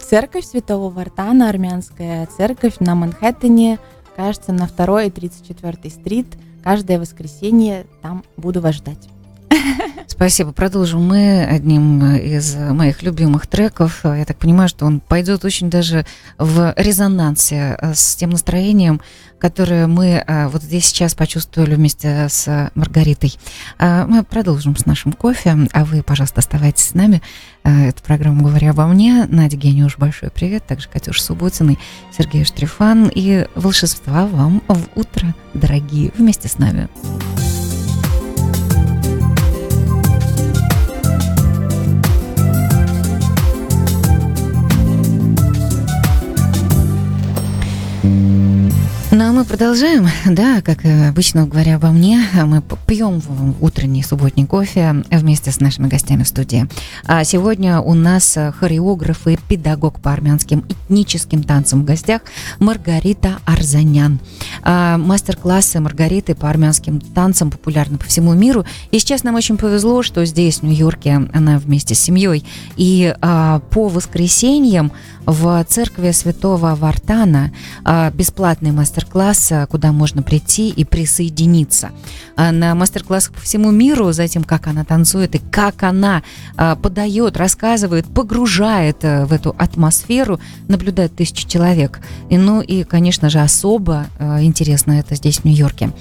церковь 0.00 0.44
Святого 0.44 0.90
Вартана, 0.90 1.48
армянская 1.48 2.26
церковь 2.26 2.76
на 2.80 2.94
Манхэттене, 2.94 3.78
кажется, 4.16 4.52
на 4.52 4.66
2 4.66 5.04
и 5.04 5.10
34 5.10 5.90
стрит. 5.90 6.26
Каждое 6.62 6.98
воскресенье 6.98 7.86
там 8.02 8.24
буду 8.36 8.60
вас 8.60 8.76
ждать. 8.76 9.08
Спасибо. 10.06 10.52
Продолжим 10.52 11.02
мы 11.06 11.44
одним 11.44 12.14
из 12.16 12.54
моих 12.54 13.02
любимых 13.02 13.46
треков. 13.46 14.00
Я 14.04 14.24
так 14.24 14.36
понимаю, 14.36 14.68
что 14.68 14.86
он 14.86 15.00
пойдет 15.00 15.44
очень 15.44 15.70
даже 15.70 16.06
в 16.38 16.74
резонансе 16.76 17.76
с 17.94 18.16
тем 18.16 18.30
настроением, 18.30 19.00
которое 19.38 19.86
мы 19.86 20.22
а, 20.26 20.48
вот 20.48 20.62
здесь 20.62 20.86
сейчас 20.86 21.14
почувствовали 21.14 21.74
вместе 21.74 22.28
с 22.28 22.70
Маргаритой. 22.74 23.38
А, 23.78 24.06
мы 24.06 24.22
продолжим 24.22 24.76
с 24.76 24.86
нашим 24.86 25.12
кофе, 25.12 25.56
а 25.72 25.84
вы, 25.84 26.02
пожалуйста, 26.02 26.40
оставайтесь 26.40 26.88
с 26.88 26.94
нами. 26.94 27.22
А, 27.64 27.86
эту 27.86 28.02
программу 28.02 28.44
«Говоря 28.44 28.70
обо 28.70 28.86
мне». 28.86 29.26
Надя 29.28 29.56
Гениуш, 29.56 29.96
большой 29.98 30.30
привет. 30.30 30.66
Также 30.66 30.88
Катюша 30.88 31.22
Субботиной, 31.22 31.78
Сергей 32.16 32.44
Штрифан. 32.44 33.10
И 33.12 33.46
волшебства 33.54 34.26
вам 34.26 34.62
в 34.68 34.88
утро, 34.94 35.34
дорогие, 35.54 36.12
вместе 36.16 36.48
с 36.48 36.58
нами. 36.58 36.88
Продолжаем, 49.50 50.06
да, 50.26 50.62
как 50.62 50.84
обычно 50.84 51.44
говоря 51.44 51.74
обо 51.74 51.88
мне, 51.88 52.24
мы 52.46 52.62
пьем 52.86 53.20
утренний 53.60 54.04
субботний 54.04 54.46
кофе 54.46 55.02
вместе 55.10 55.50
с 55.50 55.58
нашими 55.58 55.88
гостями 55.88 56.22
в 56.22 56.28
студии. 56.28 56.68
А 57.04 57.24
сегодня 57.24 57.80
у 57.80 57.94
нас 57.94 58.38
хореограф 58.60 59.26
и 59.26 59.36
педагог 59.48 59.98
по 59.98 60.12
армянским 60.12 60.64
этническим 60.68 61.42
танцам 61.42 61.82
в 61.82 61.84
гостях 61.84 62.22
Маргарита 62.60 63.38
Арзанян. 63.44 64.20
А, 64.62 64.96
мастер-классы 64.98 65.80
Маргариты 65.80 66.36
по 66.36 66.48
армянским 66.48 67.00
танцам 67.00 67.50
популярны 67.50 67.98
по 67.98 68.04
всему 68.04 68.34
миру. 68.34 68.64
И 68.92 69.00
сейчас 69.00 69.24
нам 69.24 69.34
очень 69.34 69.56
повезло, 69.56 70.04
что 70.04 70.24
здесь, 70.26 70.58
в 70.58 70.62
Нью-Йорке, 70.62 71.28
она 71.32 71.58
вместе 71.58 71.96
с 71.96 72.00
семьей. 72.00 72.44
И 72.76 73.12
а, 73.20 73.58
по 73.70 73.88
воскресеньям 73.88 74.92
в 75.26 75.64
церкви 75.64 76.10
Святого 76.12 76.74
Вартана 76.74 77.52
а, 77.84 78.10
бесплатный 78.10 78.72
мастер-класс, 78.72 79.39
а, 79.50 79.66
куда 79.66 79.92
можно 79.92 80.22
прийти 80.22 80.70
и 80.70 80.84
присоединиться. 80.84 81.90
А, 82.36 82.52
на 82.52 82.74
мастер-классах 82.74 83.34
по 83.34 83.40
всему 83.40 83.70
миру 83.70 84.12
за 84.12 84.26
тем, 84.28 84.44
как 84.44 84.66
она 84.66 84.84
танцует 84.84 85.34
и 85.34 85.38
как 85.38 85.82
она 85.82 86.22
подает, 86.56 87.36
рассказывает, 87.36 88.06
погружает 88.06 89.02
в 89.02 89.32
эту 89.32 89.54
атмосферу, 89.58 90.40
наблюдает 90.68 91.14
тысячи 91.14 91.46
человек. 91.46 92.00
И, 92.28 92.36
ну 92.36 92.60
и, 92.60 92.84
конечно 92.84 93.30
же, 93.30 93.40
особо 93.40 94.06
интересно 94.40 94.92
это 94.92 95.14
здесь, 95.14 95.38
в 95.38 95.44
Нью-Йорке. 95.44 95.92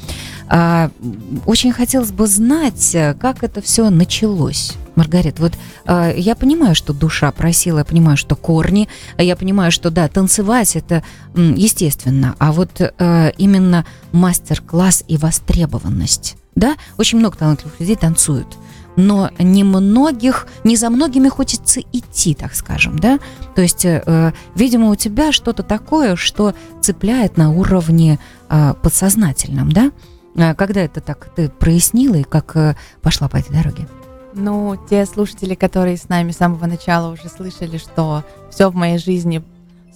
Очень 1.46 1.72
хотелось 1.72 2.12
бы 2.12 2.27
знать, 2.27 2.96
как 3.19 3.43
это 3.43 3.62
все 3.62 3.89
началось. 3.89 4.74
Маргарит, 5.00 5.39
вот 5.39 5.53
э, 5.86 6.13
я 6.18 6.36
понимаю, 6.36 6.75
что 6.75 6.94
душа 6.94 7.32
просила, 7.32 7.79
я 7.79 7.86
понимаю, 7.86 8.18
что 8.18 8.36
корни, 8.36 8.89
я 9.18 9.36
понимаю, 9.38 9.72
что 9.72 9.89
да, 9.89 10.10
танцевать 10.10 10.75
это 10.75 11.03
м, 11.36 11.56
естественно, 11.56 12.36
а 12.38 12.51
вот 12.51 12.82
э, 12.82 13.32
именно 13.38 13.86
мастер-класс 14.12 15.06
и 15.08 15.15
востребованность, 15.15 16.36
да, 16.56 16.75
очень 16.98 17.18
много 17.20 17.38
талантливых 17.38 17.79
людей 17.79 17.96
танцуют 17.96 18.58
но 18.96 19.29
немногих, 19.39 20.48
не 20.65 20.75
за 20.75 20.89
многими 20.89 21.29
хочется 21.29 21.79
идти, 21.94 22.34
так 22.34 22.53
скажем, 22.53 23.00
да? 23.00 23.20
То 23.56 23.62
есть, 23.62 23.86
э, 23.86 24.34
видимо, 24.56 24.89
у 24.89 24.96
тебя 24.96 25.32
что-то 25.32 25.63
такое, 25.63 26.18
что 26.18 26.53
цепляет 26.82 27.38
на 27.38 27.50
уровне 27.51 28.20
э, 28.50 28.74
подсознательном, 28.82 29.72
да? 29.72 29.91
А 30.36 30.53
когда 30.53 30.82
это 30.82 31.00
так 31.00 31.29
ты 31.34 31.48
прояснила 31.48 32.15
и 32.15 32.24
как 32.24 32.58
э, 32.58 32.75
пошла 33.01 33.29
по 33.29 33.38
этой 33.38 33.53
дороге? 33.53 33.88
Ну, 34.33 34.77
те 34.89 35.05
слушатели, 35.05 35.55
которые 35.55 35.98
с 35.98 36.09
нами 36.09 36.31
с 36.31 36.38
самого 36.38 36.65
начала 36.65 37.12
уже 37.12 37.29
слышали, 37.29 37.77
что 37.77 38.24
все 38.50 38.69
в 38.69 38.75
моей 38.75 38.98
жизни 38.98 39.43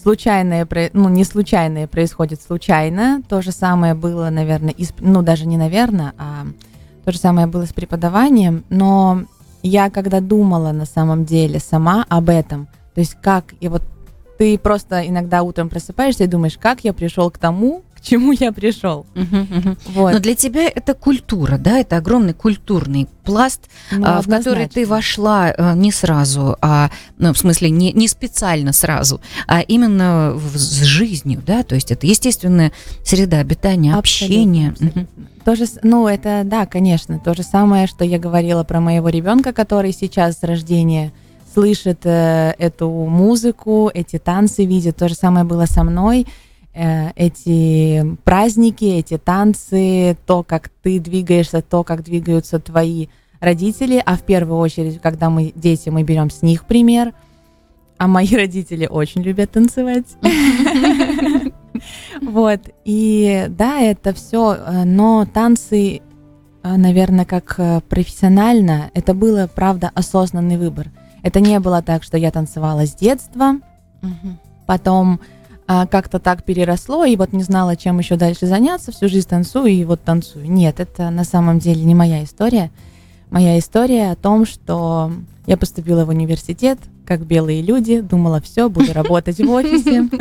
случайное, 0.01 0.67
ну, 0.93 1.09
не 1.09 1.23
случайное 1.23 1.87
происходит 1.87 2.41
случайно. 2.41 3.21
То 3.27 3.41
же 3.41 3.51
самое 3.51 3.93
было, 3.93 4.29
наверное, 4.29 4.71
из, 4.71 4.93
ну, 4.99 5.21
даже 5.21 5.45
не 5.45 5.57
наверное, 5.57 6.13
а 6.17 6.45
то 7.05 7.11
же 7.11 7.17
самое 7.17 7.47
было 7.47 7.65
с 7.65 7.73
преподаванием. 7.73 8.63
Но 8.69 9.23
я 9.61 9.89
когда 9.89 10.19
думала 10.19 10.71
на 10.71 10.85
самом 10.85 11.25
деле 11.25 11.59
сама 11.59 12.05
об 12.09 12.29
этом, 12.29 12.67
то 12.93 12.99
есть 12.99 13.15
как, 13.21 13.53
и 13.59 13.67
вот 13.67 13.83
ты 14.37 14.57
просто 14.57 15.07
иногда 15.07 15.43
утром 15.43 15.69
просыпаешься 15.69 16.25
и 16.25 16.27
думаешь, 16.27 16.57
как 16.57 16.83
я 16.83 16.93
пришел 16.93 17.29
к 17.31 17.37
тому, 17.37 17.83
чему 18.03 18.33
я 18.33 18.51
пришел. 18.51 19.05
Вот. 19.85 20.13
Но 20.13 20.19
для 20.19 20.35
тебя 20.35 20.67
это 20.67 20.93
культура, 20.93 21.57
да, 21.57 21.79
это 21.79 21.97
огромный 21.97 22.33
культурный 22.33 23.07
пласт, 23.23 23.61
ну, 23.91 24.03
а, 24.05 24.21
в 24.21 24.27
который 24.27 24.67
ты 24.67 24.85
вошла 24.85 25.53
а, 25.57 25.73
не 25.73 25.91
сразу, 25.91 26.57
а 26.61 26.91
ну, 27.17 27.33
в 27.33 27.37
смысле 27.37 27.69
не, 27.69 27.93
не 27.93 28.07
специально 28.07 28.73
сразу, 28.73 29.21
а 29.47 29.61
именно 29.61 30.33
в, 30.35 30.57
с 30.57 30.81
жизнью, 30.81 31.41
да, 31.45 31.63
то 31.63 31.75
есть 31.75 31.91
это 31.91 32.05
естественная 32.05 32.73
среда 33.03 33.39
обитания, 33.39 33.95
общения. 33.95 34.71
Абсолютно. 34.71 35.07
То 35.45 35.55
же, 35.55 35.65
ну 35.83 36.07
это 36.07 36.43
да, 36.45 36.65
конечно, 36.65 37.19
то 37.19 37.33
же 37.33 37.43
самое, 37.43 37.87
что 37.87 38.05
я 38.05 38.19
говорила 38.19 38.63
про 38.63 38.79
моего 38.79 39.09
ребенка, 39.09 39.53
который 39.53 39.93
сейчас 39.93 40.39
с 40.39 40.43
рождения 40.43 41.11
слышит 41.53 42.05
э, 42.05 42.53
эту 42.57 42.89
музыку, 42.89 43.91
эти 43.93 44.17
танцы 44.17 44.65
видит. 44.65 44.97
То 44.97 45.07
же 45.07 45.15
самое 45.15 45.45
было 45.45 45.65
со 45.65 45.83
мной. 45.83 46.25
Э, 46.75 47.11
эти 47.15 48.17
праздники, 48.23 48.85
эти 48.85 49.19
танцы, 49.19 50.17
то, 50.25 50.41
как 50.43 50.69
ты 50.69 50.99
двигаешься, 50.99 51.61
то, 51.61 51.83
как 51.83 52.03
двигаются 52.03 52.59
твои 52.59 53.07
родители, 53.39 54.01
а 54.03 54.15
в 54.15 54.23
первую 54.23 54.57
очередь, 54.57 54.99
когда 54.99 55.29
мы 55.29 55.51
дети, 55.53 55.89
мы 55.89 56.01
берем 56.01 56.31
с 56.31 56.41
них 56.41 56.65
пример. 56.65 57.13
А 57.99 58.07
мои 58.07 58.27
родители 58.35 58.87
очень 58.87 59.21
любят 59.21 59.51
танцевать. 59.51 60.05
Вот. 62.21 62.61
И 62.85 63.47
да, 63.49 63.79
это 63.81 64.13
все, 64.13 64.53
э, 64.53 64.83
но 64.85 65.25
танцы, 65.25 65.97
э, 65.97 66.01
наверное, 66.77 67.25
как 67.25 67.59
профессионально, 67.89 68.91
это 68.93 69.13
было, 69.13 69.49
правда, 69.53 69.91
осознанный 69.93 70.57
выбор. 70.57 70.91
Это 71.23 71.39
не 71.39 71.59
было 71.59 71.81
так, 71.81 72.03
что 72.03 72.15
я 72.15 72.31
танцевала 72.31 72.85
с 72.85 72.93
детства, 72.93 73.55
потом 74.65 75.19
а, 75.65 75.87
как-то 75.87 76.19
так 76.19 76.43
переросло, 76.43 77.05
и 77.05 77.15
вот 77.15 77.33
не 77.33 77.43
знала, 77.43 77.75
чем 77.75 77.99
еще 77.99 78.15
дальше 78.15 78.47
заняться, 78.47 78.91
всю 78.91 79.07
жизнь 79.07 79.27
танцую, 79.27 79.67
и 79.67 79.83
вот 79.85 80.03
танцую. 80.03 80.49
Нет, 80.51 80.79
это 80.79 81.09
на 81.09 81.23
самом 81.23 81.59
деле 81.59 81.83
не 81.83 81.95
моя 81.95 82.23
история. 82.23 82.71
Моя 83.29 83.57
история 83.57 84.11
о 84.11 84.15
том, 84.15 84.45
что 84.45 85.11
я 85.45 85.57
поступила 85.57 86.05
в 86.05 86.09
университет, 86.09 86.79
как 87.05 87.25
белые 87.25 87.61
люди, 87.61 88.01
думала, 88.01 88.41
все, 88.41 88.69
буду 88.69 88.93
работать 88.93 89.39
в 89.39 89.49
офисе. 89.49 90.09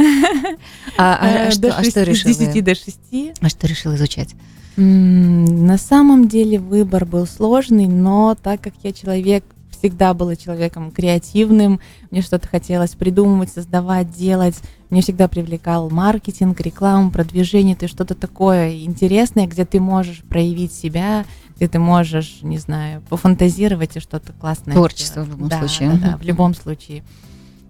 А, 0.99 1.47
а, 1.47 1.51
что, 1.51 1.75
а 1.75 1.83
что 1.83 2.03
решила? 2.03 2.33
С 2.33 2.37
10 2.37 2.65
до 2.65 2.75
6. 2.75 2.99
А 3.41 3.49
что 3.49 3.67
решила 3.67 3.95
изучать? 3.97 4.35
На 4.77 5.79
самом 5.79 6.29
деле 6.29 6.59
выбор 6.59 7.05
был 7.05 7.27
сложный, 7.27 7.87
но 7.87 8.37
так 8.41 8.61
как 8.61 8.75
я 8.83 8.93
человек, 8.93 9.45
всегда 9.83 10.15
была 10.15 10.37
человеком 10.37 10.93
креативным, 10.93 11.81
мне 12.13 12.23
что-то 12.23 12.47
хотелось 12.47 12.93
придумывать, 12.93 13.51
создавать, 13.51 14.13
делать, 14.13 14.55
мне 14.91 15.03
всегда 15.03 15.27
привлекал 15.27 15.91
маркетинг, 15.91 16.61
реклама, 16.61 17.11
продвижение, 17.11 17.75
ты 17.75 17.89
что-то 17.89 18.15
такое 18.15 18.85
интересное, 18.85 19.49
где 19.49 19.65
ты 19.65 19.81
можешь 19.81 20.23
проявить 20.23 20.73
себя, 20.73 21.25
где 21.57 21.67
ты 21.67 21.81
можешь, 21.81 22.39
не 22.43 22.59
знаю, 22.59 23.03
пофантазировать 23.09 23.97
и 23.97 24.01
что-то 24.01 24.33
классное. 24.33 24.75
Творчество 24.75 25.25
сделать. 25.25 25.29
в 25.29 25.33
любом 25.33 25.49
да, 25.49 25.59
случае. 25.59 25.91
Да, 25.91 26.11
да, 26.11 26.17
в 26.17 26.23
любом 26.23 26.55
случае. 26.55 27.03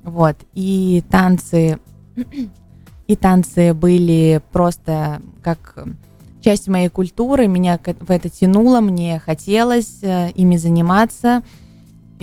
Вот. 0.03 0.37
И 0.53 1.03
танцы, 1.11 1.79
и 3.07 3.17
танцы 3.17 3.73
были 3.73 4.43
просто 4.53 5.23
как 5.43 5.87
часть 6.43 6.69
моей 6.69 6.91
культуры, 6.91 7.47
меня 7.47 7.81
в 8.01 8.11
это 8.11 8.29
тянуло, 8.29 8.81
мне 8.81 9.19
хотелось 9.19 10.03
э, 10.03 10.31
ими 10.33 10.57
заниматься. 10.59 11.43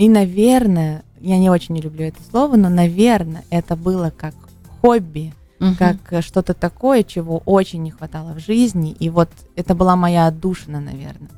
И, 0.00 0.08
наверное, 0.08 1.04
я 1.20 1.36
не 1.36 1.50
очень 1.50 1.76
люблю 1.76 2.06
это 2.06 2.20
слово, 2.30 2.56
но, 2.56 2.70
наверное, 2.70 3.44
это 3.50 3.76
было 3.76 4.10
как 4.16 4.34
хобби, 4.80 5.34
угу. 5.60 5.74
как 5.78 6.22
что-то 6.24 6.54
такое, 6.54 7.02
чего 7.02 7.42
очень 7.44 7.82
не 7.82 7.90
хватало 7.90 8.32
в 8.32 8.38
жизни. 8.38 8.92
И 8.98 9.10
вот 9.10 9.28
это 9.56 9.74
была 9.74 9.96
моя 9.96 10.26
отдушина, 10.26 10.80
наверное. 10.80 11.28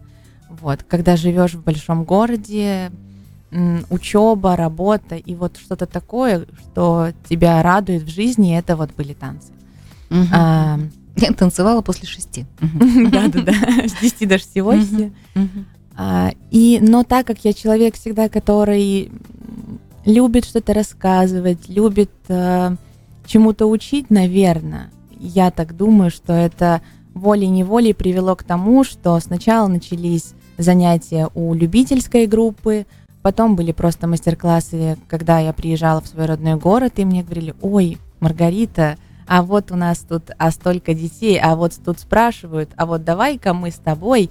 Вот, 0.49 0.85
когда 0.85 1.17
живешь 1.17 1.55
в 1.55 1.65
большом 1.65 2.05
городе, 2.05 2.93
учеба, 3.91 4.55
работа 4.55 5.17
и 5.17 5.35
вот 5.35 5.57
что-то 5.57 5.87
такое, 5.87 6.47
что 6.61 7.09
тебя 7.29 7.61
радует 7.65 8.05
в 8.05 8.09
жизни, 8.11 8.57
это 8.57 8.77
вот 8.77 8.95
были 8.95 9.13
танцы. 9.13 9.51
Угу. 10.09 10.27
А, 10.33 10.79
я 11.17 11.33
танцевала 11.33 11.83
после 11.83 12.07
шести. 12.07 12.47
Да-да-да, 12.61 13.89
с 13.89 14.01
десяти 14.01 14.25
до 14.25 14.39
шести 14.39 14.63
восьми. 15.97 16.37
И, 16.51 16.79
но 16.81 17.03
так 17.03 17.27
как 17.27 17.45
я 17.45 17.53
человек 17.53 17.95
всегда, 17.95 18.29
который 18.29 19.11
любит 20.05 20.45
что-то 20.45 20.75
рассказывать, 20.75 21.69
любит 21.69 22.11
э, 22.29 22.77
чему-то 23.27 23.67
учить, 23.67 24.11
наверное, 24.11 24.91
я 25.19 25.51
так 25.51 25.77
думаю, 25.77 26.11
что 26.11 26.33
это 26.33 26.83
волей-неволей 27.15 27.95
привело 27.95 28.35
к 28.35 28.43
тому, 28.43 28.85
что 28.85 29.19
сначала 29.21 29.69
начались 29.69 30.35
занятия 30.59 31.29
у 31.35 31.55
любительской 31.55 32.27
группы, 32.27 32.87
потом 33.23 33.55
были 33.55 33.73
просто 33.73 34.07
мастер-классы, 34.07 34.99
когда 35.09 35.39
я 35.39 35.53
приезжала 35.53 36.01
в 36.01 36.09
свой 36.09 36.27
родной 36.27 36.57
город, 36.57 36.95
и 36.97 37.05
мне 37.05 37.23
говорили, 37.23 37.55
ой, 37.61 37.99
Маргарита, 38.21 38.97
а 39.27 39.43
вот 39.43 39.71
у 39.71 39.77
нас 39.77 39.99
тут 39.99 40.31
а 40.37 40.51
столько 40.51 40.95
детей, 40.95 41.39
а 41.41 41.55
вот 41.55 41.73
тут 41.85 42.01
спрашивают, 42.01 42.71
а 42.77 42.87
вот 42.87 43.05
давай-ка 43.05 43.55
мы 43.55 43.71
с 43.71 43.77
тобой. 43.77 44.31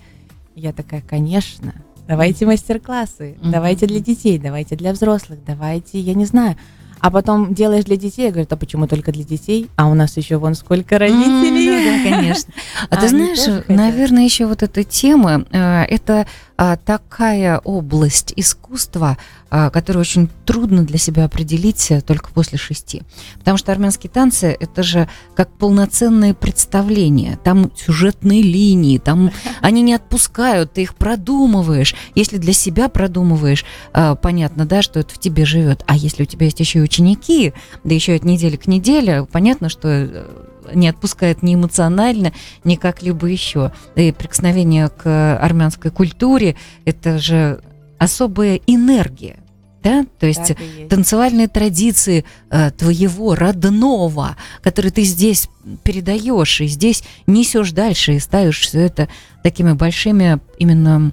Я 0.55 0.73
такая, 0.73 1.01
конечно, 1.01 1.73
давайте 2.07 2.45
мастер-классы, 2.45 3.37
mm-hmm. 3.39 3.51
давайте 3.51 3.87
для 3.87 3.99
детей, 3.99 4.37
давайте 4.37 4.75
для 4.75 4.91
взрослых, 4.93 5.39
давайте, 5.45 5.99
я 5.99 6.13
не 6.13 6.25
знаю. 6.25 6.57
А 6.99 7.09
потом 7.09 7.53
делаешь 7.55 7.85
для 7.85 7.95
детей, 7.95 8.25
я 8.25 8.31
говорю, 8.31 8.47
а 8.49 8.55
почему 8.55 8.85
только 8.87 9.11
для 9.11 9.23
детей? 9.23 9.69
А 9.75 9.89
у 9.89 9.95
нас 9.95 10.17
еще 10.17 10.37
вон 10.37 10.53
сколько 10.53 10.99
родителей. 10.99 11.80
Да, 11.83 12.03
конечно. 12.09 12.53
А, 12.89 12.97
ты 12.97 13.07
знаешь, 13.07 13.63
наверное, 13.67 14.23
еще 14.23 14.45
вот 14.45 14.63
эта 14.63 14.83
тема, 14.83 15.45
э, 15.51 15.83
это 15.83 16.27
а, 16.63 16.77
такая 16.77 17.57
область 17.57 18.33
искусства, 18.35 19.17
а, 19.49 19.71
которую 19.71 20.01
очень 20.01 20.29
трудно 20.45 20.83
для 20.83 20.99
себя 20.99 21.25
определить 21.25 21.89
э, 21.89 22.01
только 22.01 22.29
после 22.29 22.59
шести. 22.59 23.01
Потому 23.39 23.57
что 23.57 23.71
армянские 23.71 24.11
танцы– 24.11 24.55
это 24.59 24.83
же 24.83 25.09
как 25.35 25.51
полноценное 25.57 26.35
представление. 26.35 27.39
Там 27.43 27.71
сюжетные 27.75 28.43
линии, 28.43 28.99
там 28.99 29.31
они 29.61 29.81
не 29.81 29.95
отпускают, 29.95 30.73
ты 30.73 30.83
их 30.83 30.93
продумываешь. 30.93 31.95
Если 32.13 32.37
для 32.37 32.53
себя 32.53 32.89
продумываешь, 32.89 33.65
а, 33.91 34.13
понятно, 34.13 34.67
да, 34.67 34.83
что 34.83 34.99
это 34.99 35.15
в 35.15 35.17
тебе 35.17 35.45
живет. 35.45 35.83
А 35.87 35.95
если 35.95 36.21
у 36.21 36.27
тебя 36.27 36.45
есть 36.45 36.59
еще 36.59 36.77
и 36.77 36.83
ученики, 36.83 37.53
да 37.83 37.95
еще 37.95 38.13
от 38.13 38.23
недели 38.23 38.55
к 38.55 38.67
неделе, 38.67 39.25
понятно, 39.31 39.67
что 39.67 39.87
э, 39.89 40.25
не 40.73 40.87
отпускает 40.87 41.43
ни 41.43 41.55
эмоционально, 41.55 42.33
ни 42.63 42.75
как-либо 42.75 43.27
еще. 43.27 43.71
И 43.95 44.11
прикосновение 44.11 44.89
к 44.89 45.37
армянской 45.37 45.91
культуре– 45.91 46.55
это 46.85 47.19
же 47.19 47.61
особая 47.97 48.59
энергия. 48.67 49.37
Да? 49.83 50.05
То 50.19 50.27
есть, 50.27 50.49
есть 50.49 50.89
танцевальные 50.89 51.47
традиции 51.47 52.23
э, 52.51 52.69
твоего 52.71 53.33
родного, 53.33 54.37
которые 54.61 54.91
ты 54.91 55.01
здесь 55.01 55.49
передаешь 55.83 56.61
и 56.61 56.67
здесь 56.67 57.03
несешь 57.25 57.71
дальше 57.71 58.13
и 58.13 58.19
ставишь 58.19 58.59
все 58.59 58.81
это 58.81 59.09
такими 59.41 59.73
большими 59.73 60.39
именно 60.59 61.11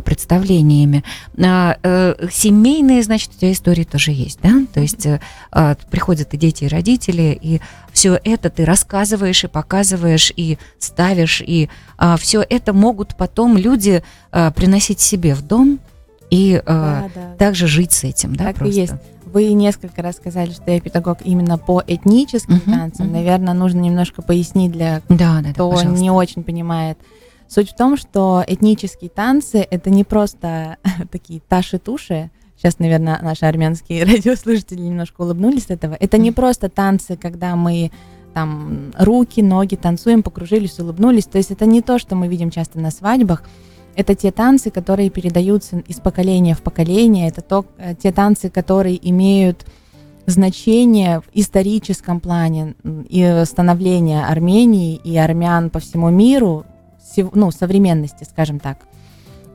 представлениями. 0.00 1.04
А, 1.42 1.76
э, 1.82 2.28
семейные, 2.30 3.02
значит, 3.02 3.30
у 3.34 3.38
тебя 3.38 3.52
истории 3.52 3.84
тоже 3.84 4.10
есть, 4.10 4.40
да? 4.42 4.64
То 4.74 4.80
есть 4.80 5.06
э, 5.06 5.20
а, 5.52 5.76
приходят 5.90 6.34
и 6.34 6.36
дети, 6.36 6.64
и 6.64 6.68
родители, 6.68 7.38
и 7.40 7.60
все 7.92 8.18
это 8.24 8.50
ты 8.50 8.64
рассказываешь 8.64 9.44
и 9.44 9.46
показываешь, 9.46 10.32
и 10.34 10.58
ставишь, 10.78 11.40
и 11.40 11.68
все 12.18 12.44
это 12.48 12.72
могут 12.72 13.16
потом 13.16 13.56
люди 13.56 14.02
приносить 14.30 15.00
себе 15.00 15.34
в 15.34 15.40
дом 15.40 15.78
и 16.30 16.60
да, 16.66 17.08
да. 17.14 17.34
также 17.38 17.66
жить 17.66 17.92
с 17.92 18.04
этим, 18.04 18.36
да, 18.36 18.44
так 18.44 18.56
просто. 18.56 18.74
и 18.74 18.80
есть. 18.80 18.94
Вы 19.24 19.52
несколько 19.52 20.02
раз 20.02 20.16
сказали, 20.16 20.50
что 20.50 20.70
я 20.70 20.80
педагог 20.80 21.18
именно 21.24 21.58
по 21.58 21.82
этническим 21.86 22.56
uh-huh, 22.56 22.70
танцам. 22.70 23.06
Uh-huh. 23.06 23.12
Наверное, 23.12 23.54
нужно 23.54 23.80
немножко 23.80 24.20
пояснить 24.20 24.72
для 24.72 25.02
да, 25.08 25.40
да, 25.42 25.52
кто 25.52 25.74
да, 25.74 25.84
не 25.84 26.10
очень 26.10 26.42
понимает. 26.42 26.98
Суть 27.48 27.70
в 27.70 27.76
том, 27.76 27.96
что 27.96 28.44
этнические 28.46 29.10
танцы— 29.10 29.58
это 29.70 29.90
не 29.90 30.04
просто 30.04 30.78
такие 31.10 31.40
таши-туши, 31.48 32.30
Сейчас, 32.56 32.78
наверное, 32.78 33.20
наши 33.22 33.44
армянские 33.44 34.04
радиослушатели 34.06 34.80
немножко 34.80 35.20
улыбнулись 35.22 35.66
этого. 35.68 35.96
Это 35.98 36.18
не 36.18 36.32
просто 36.32 36.68
танцы, 36.68 37.16
когда 37.16 37.54
мы 37.54 37.90
там 38.32 38.92
руки, 38.98 39.42
ноги 39.42 39.76
танцуем, 39.76 40.22
покружились, 40.22 40.78
улыбнулись. 40.78 41.26
То 41.26 41.38
есть 41.38 41.50
это 41.50 41.66
не 41.66 41.82
то, 41.82 41.98
что 41.98 42.14
мы 42.16 42.28
видим 42.28 42.50
часто 42.50 42.80
на 42.80 42.90
свадьбах. 42.90 43.42
Это 43.94 44.14
те 44.14 44.30
танцы, 44.30 44.70
которые 44.70 45.10
передаются 45.10 45.78
из 45.78 46.00
поколения 46.00 46.54
в 46.54 46.62
поколение. 46.62 47.28
Это 47.28 47.40
то, 47.40 47.64
э, 47.78 47.94
те 47.94 48.12
танцы, 48.12 48.50
которые 48.50 48.98
имеют 49.08 49.66
значение 50.26 51.20
в 51.20 51.24
историческом 51.32 52.20
плане 52.20 52.74
и 53.08 53.42
становления 53.46 54.26
Армении 54.26 54.96
и 54.96 55.16
армян 55.16 55.70
по 55.70 55.78
всему 55.78 56.10
миру 56.10 56.66
ну, 57.32 57.50
современности, 57.50 58.24
скажем 58.24 58.60
так. 58.60 58.78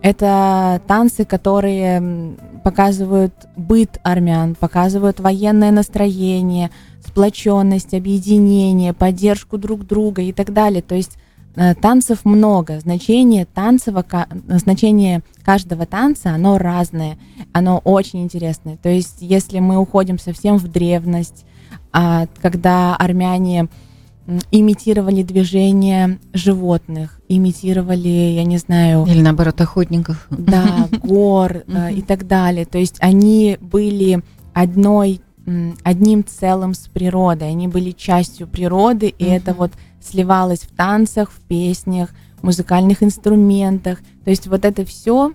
Это 0.01 0.81
танцы, 0.87 1.25
которые 1.25 2.35
показывают 2.63 3.33
быт 3.55 3.99
армян, 4.03 4.55
показывают 4.55 5.19
военное 5.19 5.71
настроение, 5.71 6.71
сплоченность, 7.05 7.93
объединение, 7.93 8.93
поддержку 8.93 9.57
друг 9.57 9.85
друга 9.85 10.23
и 10.23 10.33
так 10.33 10.53
далее. 10.53 10.81
То 10.81 10.95
есть 10.95 11.17
э, 11.55 11.75
танцев 11.75 12.25
много, 12.25 12.79
значение 12.79 13.45
танцева, 13.45 14.03
значение 14.47 15.21
каждого 15.43 15.85
танца, 15.85 16.31
оно 16.31 16.57
разное, 16.57 17.17
оно 17.53 17.77
очень 17.79 18.23
интересное. 18.23 18.77
То 18.77 18.89
есть 18.89 19.17
если 19.19 19.59
мы 19.59 19.77
уходим 19.77 20.17
совсем 20.17 20.57
в 20.57 20.67
древность, 20.67 21.45
а, 21.93 22.27
когда 22.41 22.95
армяне 22.95 23.67
имитировали 24.51 25.23
движения 25.23 26.19
животных, 26.33 27.19
имитировали, 27.27 28.07
я 28.07 28.43
не 28.43 28.57
знаю... 28.57 29.05
Или 29.07 29.21
наоборот, 29.21 29.59
охотников. 29.61 30.27
Да, 30.29 30.87
гор 31.03 31.63
э, 31.67 31.93
и 31.93 32.01
так 32.01 32.27
далее. 32.27 32.65
То 32.65 32.77
есть 32.77 32.97
они 32.99 33.57
были 33.59 34.23
одной, 34.53 35.21
одним 35.83 36.23
целым 36.25 36.73
с 36.73 36.87
природой, 36.87 37.49
они 37.49 37.67
были 37.67 37.91
частью 37.91 38.47
природы, 38.47 39.07
и 39.07 39.25
это 39.25 39.53
вот 39.53 39.71
сливалось 39.99 40.61
в 40.61 40.75
танцах, 40.75 41.31
в 41.31 41.39
песнях, 41.41 42.09
музыкальных 42.41 43.03
инструментах. 43.03 43.99
То 44.23 44.29
есть 44.29 44.47
вот 44.47 44.65
это 44.65 44.85
все, 44.85 45.33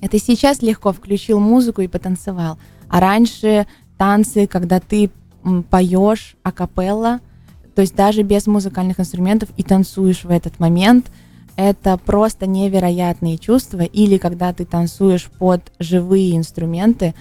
это 0.00 0.18
сейчас 0.18 0.62
легко 0.62 0.92
включил 0.92 1.40
музыку 1.40 1.80
и 1.80 1.88
потанцевал. 1.88 2.58
А 2.88 3.00
раньше 3.00 3.66
танцы, 3.96 4.46
когда 4.46 4.80
ты 4.80 5.10
поешь 5.70 6.36
акапелла, 6.42 7.20
то 7.78 7.82
есть 7.82 7.94
даже 7.94 8.22
без 8.22 8.48
музыкальных 8.48 8.98
инструментов 8.98 9.50
и 9.56 9.62
танцуешь 9.62 10.24
в 10.24 10.30
этот 10.30 10.58
момент, 10.58 11.12
это 11.54 11.96
просто 11.96 12.48
невероятные 12.48 13.38
чувства. 13.38 13.82
Или 13.82 14.18
когда 14.18 14.52
ты 14.52 14.64
танцуешь 14.64 15.30
под 15.38 15.60
живые 15.78 16.36
инструменты, 16.36 17.14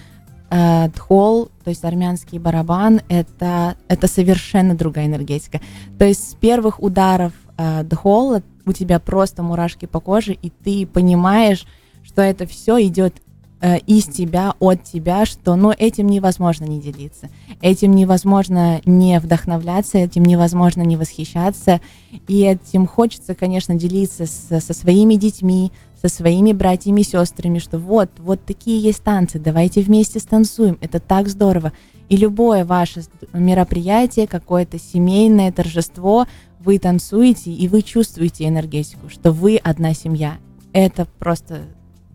э, 0.50 0.90
то 0.90 1.50
есть 1.68 1.86
армянский 1.86 2.40
барабан, 2.40 3.02
это, 3.08 3.76
это 3.88 4.08
совершенно 4.08 4.74
другая 4.74 5.06
энергетика. 5.06 5.62
То 6.00 6.06
есть 6.06 6.32
с 6.32 6.34
первых 6.34 6.82
ударов 6.82 7.34
э, 7.60 7.84
дхола 7.84 8.42
у 8.66 8.74
тебя 8.74 8.98
просто 8.98 9.44
мурашки 9.44 9.86
по 9.86 10.00
коже, 10.00 10.34
и 10.34 10.50
ты 10.50 10.88
понимаешь, 10.88 11.68
что 12.04 12.24
это 12.24 12.48
все 12.48 12.84
идет 12.84 13.14
э, 13.62 13.78
из 13.80 14.06
тебя, 14.06 14.54
от 14.60 14.84
тебя, 14.84 15.26
что 15.26 15.56
ну, 15.56 15.72
этим 15.72 16.08
невозможно 16.08 16.66
не 16.66 16.80
делиться, 16.80 17.30
этим 17.62 17.96
невозможно 17.96 18.82
не 18.86 19.20
вдохновляться, 19.20 19.98
этим 19.98 20.24
невозможно 20.24 20.82
не 20.82 20.98
восхищаться, 20.98 21.82
и 22.28 22.42
этим 22.42 22.88
хочется, 22.88 23.36
конечно, 23.36 23.76
делиться 23.76 24.26
с, 24.26 24.60
со 24.60 24.74
своими 24.74 25.16
детьми, 25.16 25.72
со 26.02 26.10
своими 26.10 26.52
братьями 26.54 27.02
и 27.02 27.04
сестрами, 27.04 27.60
что 27.60 27.80
вот, 27.80 28.10
вот 28.20 28.44
такие 28.46 28.80
есть 28.80 29.04
танцы, 29.04 29.40
давайте 29.40 29.82
вместе 29.82 30.20
станцуем, 30.20 30.78
это 30.82 31.00
так 31.00 31.28
здорово. 31.28 31.74
И 32.10 32.16
любое 32.16 32.64
ваше 32.64 33.04
мероприятие, 33.34 34.28
какое-то 34.28 34.80
семейное 34.80 35.52
торжество, 35.52 36.26
вы 36.60 36.80
танцуете, 36.80 37.52
и 37.52 37.68
вы 37.68 37.82
чувствуете 37.82 38.48
энергетику, 38.48 39.10
что 39.10 39.32
вы 39.32 39.58
одна 39.58 39.94
семья. 39.94 40.38
Это 40.74 41.06
просто, 41.20 41.64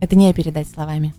это 0.01 0.17
не 0.17 0.33
передать 0.33 0.69
словами. 0.69 1.15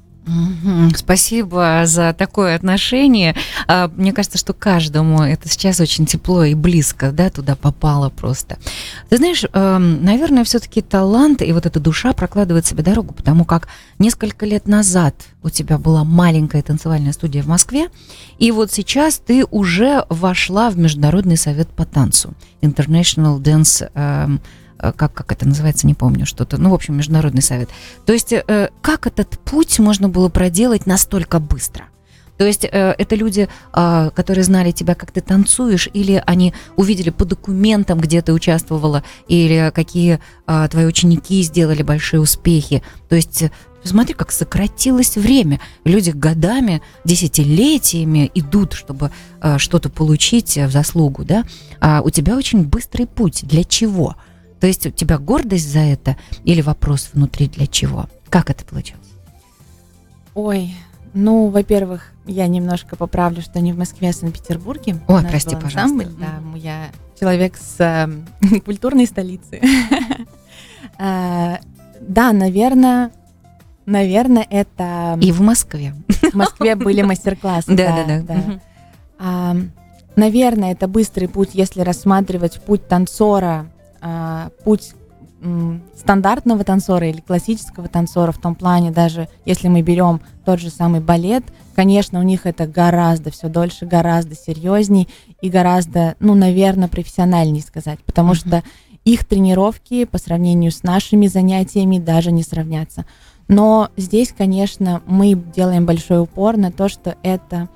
Спасибо 0.96 1.82
за 1.86 2.14
такое 2.14 2.56
отношение. 2.56 3.36
А, 3.68 3.90
мне 3.94 4.14
кажется, 4.14 4.38
что 4.38 4.54
каждому 4.54 5.22
это 5.22 5.50
сейчас 5.50 5.80
очень 5.82 6.06
тепло 6.06 6.46
и 6.46 6.54
близко, 6.54 7.12
да, 7.12 7.30
туда 7.30 7.56
попало 7.56 8.10
просто. 8.10 8.58
Ты 9.10 9.18
знаешь, 9.18 9.44
эм, 9.52 10.04
наверное, 10.04 10.46
все-таки 10.46 10.82
талант 10.82 11.42
и 11.42 11.52
вот 11.52 11.66
эта 11.66 11.80
душа 11.80 12.14
прокладывает 12.14 12.66
себе 12.66 12.84
дорогу, 12.84 13.14
потому 13.14 13.44
как 13.44 13.68
несколько 14.00 14.46
лет 14.46 14.68
назад 14.68 15.16
у 15.44 15.50
тебя 15.50 15.78
была 15.78 16.06
маленькая 16.06 16.62
танцевальная 16.62 17.12
студия 17.12 17.44
в 17.44 17.48
Москве, 17.48 17.90
и 18.40 18.52
вот 18.52 18.72
сейчас 18.72 19.18
ты 19.18 19.46
уже 19.46 20.06
вошла 20.10 20.70
в 20.70 20.78
Международный 20.78 21.38
совет 21.38 21.68
по 21.70 21.86
танцу, 21.86 22.34
International 22.62 23.40
Dance 23.42 23.90
эм, 23.94 24.42
как, 24.92 25.14
как 25.14 25.32
это 25.32 25.48
называется, 25.48 25.88
не 25.88 25.94
помню, 25.94 26.26
что-то, 26.26 26.58
ну, 26.58 26.70
в 26.70 26.74
общем, 26.74 26.98
международный 26.98 27.42
совет. 27.42 27.70
То 28.06 28.14
есть, 28.14 28.34
э, 28.34 28.70
как 28.82 29.08
этот 29.08 29.40
путь 29.40 29.80
можно 29.80 30.10
было 30.10 30.30
проделать 30.30 30.86
настолько 30.86 31.40
быстро? 31.40 31.86
То 32.38 32.46
есть 32.46 32.66
э, 32.66 32.96
это 32.98 33.16
люди, 33.16 33.48
э, 33.74 34.10
которые 34.16 34.44
знали 34.44 34.72
тебя, 34.72 34.96
как 34.96 35.12
ты 35.12 35.22
танцуешь, 35.22 35.88
или 35.94 36.22
они 36.26 36.54
увидели 36.76 37.10
по 37.10 37.26
документам, 37.26 38.00
где 38.00 38.22
ты 38.22 38.34
участвовала, 38.34 39.04
или 39.28 39.72
какие 39.74 40.20
э, 40.48 40.68
твои 40.70 40.86
ученики 40.86 41.42
сделали 41.44 41.84
большие 41.84 42.20
успехи. 42.20 42.82
То 43.10 43.16
есть 43.16 43.46
Посмотри, 43.84 44.14
как 44.14 44.32
сократилось 44.32 45.18
время. 45.18 45.60
Люди 45.84 46.12
годами, 46.12 46.82
десятилетиями 47.04 48.32
идут, 48.34 48.72
чтобы 48.72 49.12
э, 49.42 49.58
что-то 49.58 49.90
получить 49.90 50.58
в 50.58 50.72
заслугу, 50.72 51.26
да? 51.26 51.44
А 51.82 52.02
у 52.02 52.10
тебя 52.10 52.38
очень 52.38 52.64
быстрый 52.64 53.06
путь. 53.06 53.46
Для 53.46 53.66
чего? 53.66 54.16
То 54.64 54.68
есть 54.68 54.86
у 54.86 54.92
тебя 54.92 55.18
гордость 55.18 55.70
за 55.70 55.80
это 55.80 56.16
или 56.46 56.62
вопрос 56.62 57.10
внутри 57.12 57.50
для 57.50 57.68
чего? 57.68 58.08
Как 58.30 58.50
это 58.50 58.64
получилось? 58.64 59.10
Ой, 60.36 60.74
ну, 61.14 61.50
во-первых, 61.50 62.14
я 62.26 62.48
немножко 62.48 62.96
поправлю, 62.96 63.42
что 63.42 63.60
не 63.60 63.74
в 63.74 63.78
Москве, 63.78 64.08
а 64.08 64.14
в 64.14 64.16
Санкт-Петербурге. 64.16 65.02
Ой, 65.10 65.24
прости, 65.24 65.58
пожалуйста. 65.58 66.10
Да, 66.18 66.40
я 66.56 66.92
человек 67.20 67.58
с 67.58 67.76
э, 67.78 68.60
культурной 68.66 69.06
столицы. 69.06 69.60
э, 70.98 71.58
да, 72.00 72.32
наверное, 72.32 73.12
наверное, 73.86 74.48
это... 74.50 75.20
И 75.22 75.34
в 75.34 75.42
Москве. 75.42 75.94
В 76.32 76.36
Москве 76.36 76.78
были 76.78 77.02
мастер-классы. 77.06 77.76
Да, 77.76 78.06
да, 78.08 78.22
да. 79.20 79.56
Наверное, 80.16 80.72
это 80.72 80.88
быстрый 80.88 81.28
путь, 81.28 81.50
если 81.52 81.82
рассматривать 81.82 82.62
путь 82.62 82.88
танцора 82.88 83.68
а, 84.04 84.50
путь 84.64 84.94
стандартного 85.98 86.64
танцора 86.64 87.10
или 87.10 87.20
классического 87.20 87.90
танцора 87.90 88.32
в 88.32 88.38
том 88.38 88.56
плане, 88.56 88.92
даже 88.92 89.28
если 89.46 89.68
мы 89.68 89.82
берем 89.82 90.22
тот 90.46 90.60
же 90.60 90.70
самый 90.70 91.02
балет, 91.02 91.44
конечно, 91.76 92.20
у 92.20 92.24
них 92.24 92.46
это 92.46 92.66
гораздо 92.66 93.30
все 93.30 93.50
дольше, 93.50 93.86
гораздо 93.86 94.36
серьезней 94.36 95.10
и 95.42 95.50
гораздо, 95.50 96.16
ну, 96.20 96.34
наверное, 96.34 96.88
профессиональнее 96.88 97.62
сказать, 97.62 98.00
потому 98.06 98.32
uh-huh. 98.32 98.36
что 98.36 98.64
их 99.04 99.26
тренировки 99.26 100.06
по 100.06 100.18
сравнению 100.18 100.72
с 100.72 100.84
нашими 100.84 101.28
занятиями 101.28 102.00
даже 102.00 102.32
не 102.32 102.44
сравнятся. 102.44 103.06
Но 103.50 103.90
здесь, 103.98 104.34
конечно, 104.38 105.02
мы 105.06 105.34
делаем 105.34 105.86
большой 105.86 106.22
упор 106.22 106.56
на 106.56 106.72
то, 106.72 106.88
что 106.88 107.18
это 107.22 107.68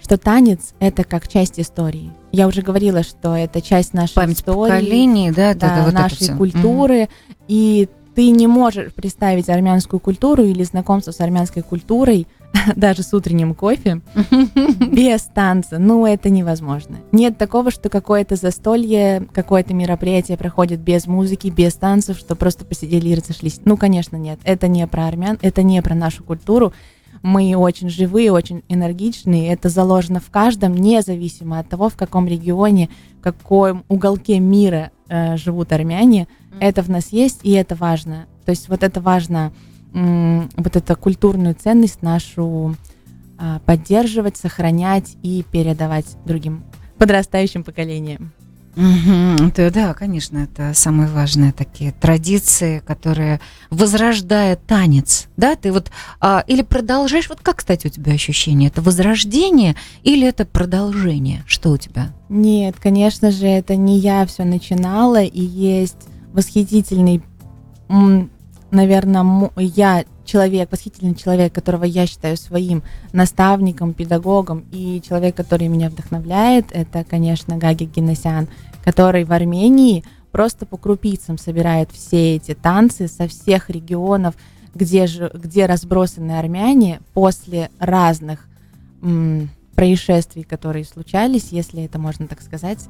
что 0.00 0.16
танец 0.16 0.74
это 0.78 1.02
как 1.02 1.26
часть 1.26 1.58
истории. 1.58 2.12
Я 2.32 2.46
уже 2.46 2.62
говорила, 2.62 3.02
что 3.02 3.34
это 3.34 3.60
часть 3.60 3.94
нашей 3.94 4.14
Память 4.14 4.38
истории, 4.38 4.70
поколений, 4.70 5.30
да, 5.30 5.54
да, 5.54 5.76
да 5.76 5.84
вот 5.84 5.94
нашей 5.94 6.36
культуры, 6.36 7.02
mm 7.02 7.08
и 7.48 7.88
ты 8.18 8.30
не 8.30 8.48
можешь 8.48 8.92
представить 8.92 9.48
армянскую 9.48 10.00
культуру 10.00 10.42
или 10.42 10.64
знакомство 10.64 11.12
с 11.12 11.20
армянской 11.20 11.62
культурой 11.62 12.26
даже 12.76 13.04
с 13.04 13.14
утренним 13.14 13.54
кофе 13.54 14.00
без 14.92 15.22
танца. 15.22 15.78
Ну, 15.78 16.04
это 16.04 16.28
невозможно. 16.28 16.96
Нет 17.12 17.38
такого, 17.38 17.70
что 17.70 17.88
какое-то 17.88 18.34
застолье, 18.34 19.28
какое-то 19.32 19.72
мероприятие 19.72 20.36
проходит 20.36 20.80
без 20.80 21.06
музыки, 21.06 21.46
без 21.46 21.74
танцев, 21.74 22.18
что 22.18 22.34
просто 22.34 22.64
посидели 22.64 23.08
и 23.10 23.14
разошлись. 23.14 23.60
Ну, 23.64 23.76
конечно, 23.76 24.16
нет. 24.16 24.40
Это 24.42 24.66
не 24.66 24.84
про 24.88 25.06
армян, 25.06 25.38
это 25.40 25.62
не 25.62 25.80
про 25.80 25.94
нашу 25.94 26.24
культуру 26.24 26.72
мы 27.22 27.54
очень 27.56 27.88
живые, 27.88 28.32
очень 28.32 28.62
энергичные. 28.68 29.52
Это 29.52 29.68
заложено 29.68 30.20
в 30.20 30.30
каждом, 30.30 30.74
независимо 30.74 31.58
от 31.58 31.68
того, 31.68 31.88
в 31.88 31.96
каком 31.96 32.26
регионе, 32.26 32.88
в 33.18 33.22
каком 33.22 33.84
уголке 33.88 34.38
мира 34.38 34.90
э, 35.08 35.36
живут 35.36 35.72
армяне. 35.72 36.22
Mm-hmm. 36.22 36.56
Это 36.60 36.82
в 36.82 36.88
нас 36.88 37.08
есть, 37.12 37.40
и 37.42 37.52
это 37.52 37.74
важно. 37.74 38.26
То 38.44 38.50
есть 38.50 38.68
вот 38.68 38.82
это 38.82 39.00
важно, 39.00 39.52
м- 39.92 40.48
вот 40.56 40.76
эту 40.76 40.96
культурную 40.96 41.54
ценность 41.54 42.02
нашу 42.02 42.76
э, 43.38 43.58
поддерживать, 43.64 44.36
сохранять 44.36 45.16
и 45.22 45.44
передавать 45.50 46.16
другим 46.24 46.64
подрастающим 46.98 47.62
поколениям. 47.62 48.32
Да, 48.76 49.70
да, 49.70 49.94
конечно, 49.94 50.38
это 50.38 50.72
самые 50.74 51.08
важные 51.08 51.52
такие 51.52 51.92
традиции, 51.92 52.80
которые 52.86 53.40
возрождают 53.70 54.60
танец, 54.66 55.26
да, 55.36 55.56
ты 55.56 55.72
вот 55.72 55.90
а, 56.20 56.44
или 56.46 56.62
продолжаешь, 56.62 57.28
вот 57.28 57.40
как, 57.42 57.56
кстати, 57.56 57.88
у 57.88 57.90
тебя 57.90 58.12
ощущение, 58.12 58.68
это 58.68 58.80
возрождение 58.80 59.74
или 60.02 60.26
это 60.26 60.46
продолжение, 60.46 61.42
что 61.46 61.70
у 61.70 61.76
тебя? 61.76 62.12
Нет, 62.28 62.76
конечно 62.80 63.30
же, 63.30 63.46
это 63.46 63.74
не 63.74 63.98
я 63.98 64.24
все 64.26 64.44
начинала, 64.44 65.22
и 65.22 65.40
есть 65.40 65.96
восхитительный, 66.32 67.22
наверное, 68.70 69.50
я 69.56 70.04
человек, 70.28 70.70
восхитительный 70.70 71.14
человек, 71.14 71.52
которого 71.52 71.84
я 71.84 72.06
считаю 72.06 72.36
своим 72.36 72.82
наставником, 73.12 73.94
педагогом, 73.94 74.64
и 74.70 75.02
человек, 75.06 75.34
который 75.34 75.68
меня 75.68 75.88
вдохновляет, 75.88 76.66
это, 76.70 77.02
конечно, 77.02 77.56
Гаги 77.56 77.84
Генесян, 77.84 78.46
который 78.84 79.24
в 79.24 79.32
Армении 79.32 80.04
просто 80.30 80.66
по 80.66 80.76
крупицам 80.76 81.38
собирает 81.38 81.90
все 81.90 82.36
эти 82.36 82.54
танцы 82.54 83.08
со 83.08 83.26
всех 83.26 83.70
регионов, 83.70 84.34
где, 84.74 85.06
же, 85.06 85.30
где 85.32 85.66
разбросаны 85.66 86.38
армяне 86.38 87.00
после 87.14 87.70
разных 87.78 88.46
м, 89.02 89.48
происшествий, 89.74 90.42
которые 90.42 90.84
случались, 90.84 91.48
если 91.50 91.84
это 91.84 91.98
можно 91.98 92.26
так 92.26 92.42
сказать. 92.42 92.80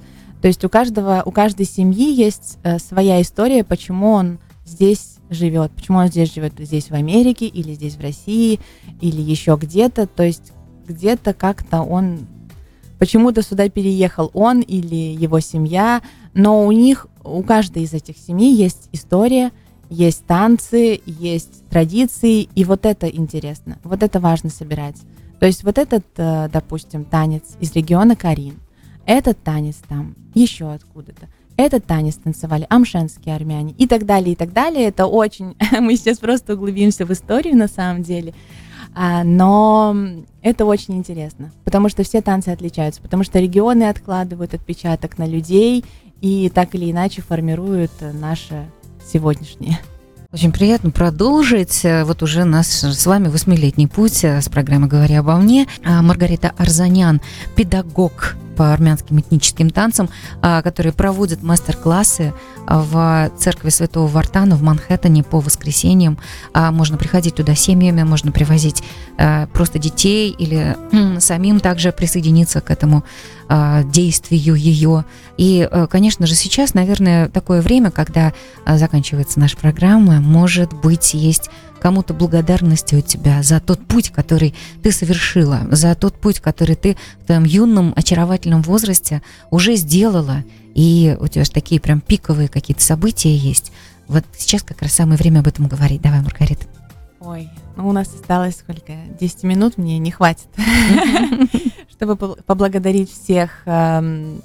То 0.42 0.48
есть 0.48 0.64
у 0.64 0.68
каждого, 0.68 1.22
у 1.24 1.31
каждой 1.31 1.66
семьи 1.66 2.12
есть 2.12 2.59
э, 2.64 2.79
своя 2.79 3.22
история, 3.22 3.62
почему 3.62 4.11
он 4.11 4.38
здесь 4.69 5.17
живет, 5.31 5.73
почему 5.73 5.99
он 5.99 6.09
здесь 6.09 6.33
живет, 6.33 6.55
здесь 6.59 6.91
в 6.91 6.95
Америке 6.95 7.47
или 7.47 7.75
здесь 7.75 7.97
в 7.97 8.01
России 8.01 8.61
или 9.01 9.21
еще 9.21 9.59
где-то. 9.61 10.07
То 10.07 10.23
есть 10.23 10.53
где-то 10.87 11.35
как-то 11.35 11.83
он 11.83 12.27
почему-то 12.99 13.43
сюда 13.43 13.69
переехал 13.69 14.31
он 14.35 14.61
или 14.61 14.95
его 14.95 15.41
семья, 15.41 16.03
но 16.35 16.67
у 16.67 16.73
них, 16.73 17.07
у 17.25 17.43
каждой 17.43 17.85
из 17.85 17.95
этих 17.95 18.17
семей 18.17 18.55
есть 18.55 18.89
история, 18.93 19.53
есть 19.91 20.25
танцы, 20.27 21.01
есть 21.07 21.67
традиции, 21.69 22.49
и 22.55 22.65
вот 22.65 22.85
это 22.85 23.07
интересно, 23.07 23.79
вот 23.85 24.03
это 24.03 24.21
важно 24.21 24.51
собирать. 24.51 24.97
То 25.41 25.47
есть 25.47 25.65
вот 25.65 25.79
этот, 25.79 26.05
э, 26.17 26.49
допустим, 26.53 27.05
танец 27.05 27.57
из 27.61 27.73
региона 27.75 28.17
Карин, 28.17 28.59
этот 29.07 29.43
танец 29.43 29.77
там 29.89 30.15
еще 30.35 30.71
откуда-то, 30.71 31.29
этот 31.59 31.85
танец 31.85 32.14
танцевали 32.14 32.66
амшенские 32.71 33.35
армяне 33.35 33.75
и 33.77 33.87
так 33.88 34.07
далее, 34.07 34.33
и 34.33 34.37
так 34.37 34.53
далее. 34.53 34.87
Это 34.87 35.07
очень... 35.07 35.57
Мы 35.81 35.97
сейчас 35.97 36.18
просто 36.18 36.55
углубимся 36.55 37.05
в 37.05 37.12
историю 37.12 37.57
на 37.57 37.66
самом 37.66 38.05
деле. 38.05 38.33
А, 38.94 39.25
но 39.25 39.94
это 40.40 40.64
очень 40.64 40.97
интересно, 40.97 41.53
потому 41.64 41.88
что 41.88 42.05
все 42.05 42.23
танцы 42.23 42.51
отличаются, 42.51 43.03
потому 43.03 43.25
что 43.25 43.38
регионы 43.38 43.88
откладывают 43.88 44.55
отпечаток 44.55 45.18
на 45.18 45.27
людей 45.27 45.85
и 46.21 46.49
так 46.49 46.75
или 46.75 46.90
иначе 46.90 47.23
формируют 47.23 47.90
наше 48.01 48.71
сегодняшнее. 49.05 49.79
Очень 50.33 50.53
приятно 50.53 50.90
продолжить. 50.90 51.85
Вот 52.05 52.23
уже 52.23 52.44
нас 52.44 52.85
с 52.85 53.07
вами 53.07 53.29
восьмилетний 53.29 53.88
путь 53.88 54.25
с 54.25 54.49
программы 54.49 54.87
«Говоря 54.87 55.21
обо 55.21 55.37
мне». 55.37 55.66
А, 55.85 56.03
Маргарита 56.03 56.53
Арзанян, 56.57 57.21
педагог 57.57 58.37
по 58.59 58.73
армянским 58.73 59.21
этническим 59.21 59.71
танцам, 59.71 60.11
а, 60.42 60.62
которые 60.62 60.92
проводят 60.92 61.44
мастер-классы 61.44 62.35
в 62.66 63.31
церкви 63.38 63.68
Святого 63.68 64.09
Вартана 64.09 64.57
в 64.57 64.62
Манхэттене 64.62 65.23
по 65.23 65.38
воскресеньям. 65.38 66.18
А, 66.53 66.73
можно 66.73 66.99
приходить 66.99 67.37
туда 67.37 67.55
семьями, 67.55 68.03
можно 68.03 68.33
привозить 68.33 68.83
а, 69.16 69.47
просто 69.47 69.79
детей 69.79 70.35
или 70.37 70.77
самим 71.21 71.61
также 71.61 71.92
присоединиться 71.92 72.61
к 72.61 72.71
этому 72.71 73.05
действию 73.87 74.57
ее. 74.57 75.07
И, 75.38 75.66
конечно 75.88 76.27
же, 76.27 76.35
сейчас, 76.35 76.75
наверное, 76.75 77.31
такое 77.31 77.62
время, 77.62 77.90
когда 77.90 78.35
заканчивается 78.66 79.40
наша 79.40 79.57
программа, 79.57 80.21
может 80.21 80.75
быть, 80.75 81.14
есть 81.14 81.49
кому-то 81.81 82.14
благодарности 82.14 82.95
у 82.95 83.01
тебя 83.01 83.43
за 83.43 83.61
тот 83.61 83.85
путь, 83.87 84.11
который 84.11 84.55
ты 84.83 84.93
совершила, 84.93 85.67
за 85.71 85.95
тот 85.95 86.14
путь, 86.14 86.41
который 86.41 86.77
ты 86.77 86.97
в 87.23 87.27
твоем 87.27 87.45
юном, 87.45 87.93
очаровательном 87.97 88.62
возрасте 88.62 89.23
уже 89.51 89.77
сделала, 89.77 90.45
и 90.75 91.17
у 91.21 91.29
тебя 91.29 91.45
же 91.45 91.51
такие 91.51 91.81
прям 91.81 92.01
пиковые 92.01 92.49
какие-то 92.49 92.83
события 92.83 93.35
есть. 93.35 93.73
Вот 94.07 94.25
сейчас 94.37 94.62
как 94.62 94.83
раз 94.83 94.93
самое 94.93 95.19
время 95.19 95.41
об 95.41 95.47
этом 95.47 95.69
говорить. 95.69 96.01
Давай, 96.01 96.21
Маргарита. 96.21 96.67
Ой, 97.21 97.51
ну 97.77 97.88
у 97.88 97.93
нас 97.93 98.09
осталось 98.14 98.57
сколько? 98.57 98.93
10 99.21 99.43
минут, 99.43 99.77
мне 99.77 99.99
не 99.99 100.11
хватит, 100.11 100.47
чтобы 101.91 102.17
поблагодарить 102.17 103.11
всех 103.11 103.62
эм, 103.67 104.41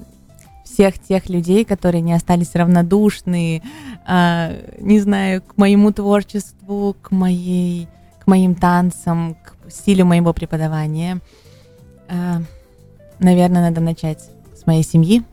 всех 0.74 1.00
тех 1.00 1.30
людей, 1.30 1.66
которые 1.66 2.02
не 2.02 2.14
остались 2.14 2.56
равнодушны, 2.56 3.62
э, 4.08 4.76
не 4.80 5.00
знаю, 5.00 5.42
к 5.42 5.58
моему 5.58 5.92
творчеству, 5.92 6.96
к 7.02 7.12
моей, 7.12 7.88
к 8.24 8.28
моим 8.28 8.56
танцам, 8.56 9.36
к 9.36 9.70
стилю 9.70 10.06
моего 10.06 10.34
преподавания. 10.34 11.20
Э, 12.10 12.40
наверное, 13.20 13.70
надо 13.70 13.82
начать 13.82 14.30
с 14.56 14.66
моей 14.66 14.84
семьи, 14.84 15.24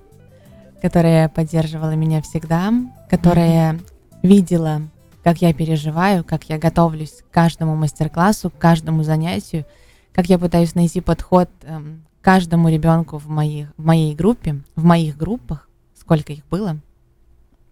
которая 0.82 1.28
поддерживала 1.28 1.92
меня 1.92 2.20
всегда, 2.20 2.72
которая 3.08 3.72
mm-hmm. 3.72 3.80
видела, 4.22 4.82
как 5.24 5.42
я 5.42 5.54
переживаю, 5.54 6.22
как 6.22 6.44
я 6.44 6.58
готовлюсь 6.58 7.22
к 7.22 7.32
каждому 7.32 7.76
мастер-классу, 7.76 8.50
к 8.50 8.58
каждому 8.58 9.02
занятию, 9.04 9.64
как 10.12 10.26
я 10.26 10.38
пытаюсь 10.38 10.74
найти 10.74 11.00
подход 11.00 11.48
эм, 11.62 12.04
каждому 12.20 12.68
ребенку 12.68 13.18
в, 13.18 13.28
моих, 13.28 13.68
в 13.76 13.84
моей 13.84 14.14
группе, 14.14 14.60
в 14.76 14.84
моих 14.84 15.16
группах, 15.16 15.68
сколько 15.98 16.32
их 16.32 16.46
было, 16.48 16.78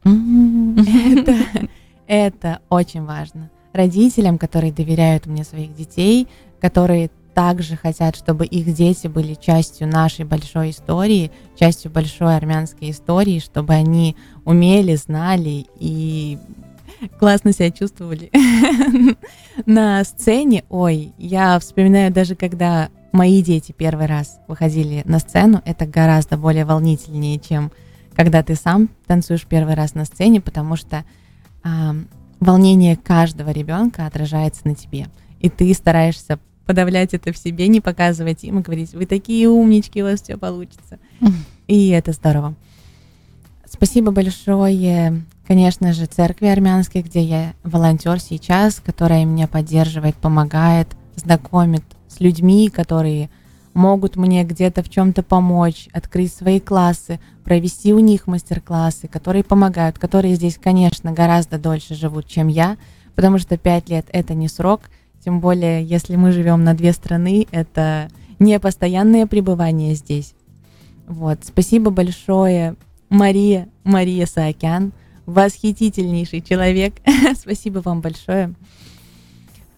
это, 0.05 1.37
это 2.07 2.61
очень 2.69 3.05
важно. 3.05 3.51
Родителям, 3.73 4.39
которые 4.39 4.73
доверяют 4.73 5.27
мне 5.27 5.45
своих 5.45 5.75
детей, 5.75 6.29
которые 6.61 7.11
также 7.35 7.77
хотят, 7.77 8.17
чтобы 8.17 8.47
их 8.47 8.75
дети 8.75 9.07
были 9.07 9.35
частью 9.35 9.87
нашей 9.87 10.25
большой 10.25 10.71
истории, 10.71 11.31
частью 11.55 11.91
большой 11.91 12.37
армянской 12.37 12.91
истории, 12.91 13.39
чтобы 13.39 13.75
они 13.75 14.17
умели, 14.45 14.97
знали 14.97 15.67
и 15.79 16.39
классно 17.19 17.53
себя 17.53 17.71
чувствовали 17.71 18.31
на 19.67 20.03
сцене. 20.03 20.65
Ой, 20.69 21.13
я 21.17 21.59
вспоминаю 21.61 22.13
даже, 22.13 22.35
когда 22.35 22.89
мои 23.12 23.42
дети 23.42 23.73
первый 23.73 24.07
раз 24.07 24.38
выходили 24.49 25.03
на 25.05 25.18
сцену, 25.18 25.62
это 25.64 25.87
гораздо 25.87 26.37
более 26.37 26.64
волнительнее, 26.64 27.38
чем 27.38 27.73
когда 28.14 28.42
ты 28.42 28.55
сам 28.55 28.90
танцуешь 29.07 29.47
первый 29.47 29.75
раз 29.75 29.94
на 29.94 30.05
сцене, 30.05 30.40
потому 30.40 30.77
что 30.77 31.05
э, 31.64 31.68
волнение 32.40 32.97
каждого 32.97 33.51
ребенка 33.51 34.07
отражается 34.07 34.66
на 34.66 34.75
тебе. 34.75 35.07
И 35.40 35.49
ты 35.49 35.73
стараешься 35.73 36.38
подавлять 36.66 37.14
это 37.14 37.33
в 37.33 37.38
себе, 37.38 37.68
не 37.68 37.81
показывать 37.81 38.44
им 38.44 38.59
и 38.59 38.62
говорить, 38.62 38.92
вы 38.92 39.07
такие 39.07 39.49
умнички, 39.49 40.03
у 40.03 40.07
вас 40.07 40.21
все 40.21 40.37
получится. 40.37 40.99
И 41.66 41.88
это 41.88 42.12
здорово. 42.12 42.55
Спасибо 43.64 44.11
большое, 44.11 45.23
конечно 45.47 45.92
же, 45.92 46.07
церкви 46.07 46.47
армянской, 46.47 47.03
где 47.03 47.23
я 47.23 47.55
волонтер 47.62 48.21
сейчас, 48.21 48.83
которая 48.85 49.25
меня 49.25 49.47
поддерживает, 49.47 50.16
помогает, 50.16 50.88
знакомит 51.16 51.85
людьми, 52.21 52.69
которые 52.69 53.31
могут 53.75 54.17
мне 54.17 54.45
где-то 54.45 54.83
в 54.83 54.91
чем-то 54.91 55.23
помочь, 55.23 55.89
открыть 55.93 56.33
свои 56.33 56.61
классы, 56.61 57.21
провести 57.45 57.95
у 57.95 58.01
них 58.01 58.27
мастер-классы, 58.27 59.09
которые 59.09 59.45
помогают, 59.45 59.99
которые 59.99 60.35
здесь, 60.35 60.59
конечно, 60.63 61.13
гораздо 61.13 61.59
дольше 61.59 61.95
живут, 61.95 62.27
чем 62.27 62.49
я, 62.49 62.77
потому 63.15 63.39
что 63.39 63.57
пять 63.57 63.89
лет 63.89 64.07
это 64.13 64.35
не 64.35 64.49
срок, 64.49 64.83
тем 65.25 65.41
более, 65.41 65.85
если 65.85 66.17
мы 66.17 66.33
живем 66.33 66.65
на 66.65 66.75
две 66.75 66.93
страны, 66.93 67.47
это 67.51 68.09
не 68.39 68.59
постоянное 68.61 69.27
пребывание 69.27 69.95
здесь. 69.95 70.35
Вот, 71.07 71.41
спасибо 71.43 71.91
большое, 71.91 72.77
Мария, 73.09 73.69
Мария 73.85 74.27
Саакян, 74.27 74.93
восхитительнейший 75.27 76.41
человек. 76.41 76.95
спасибо 77.37 77.79
вам 77.79 78.01
большое. 78.01 78.55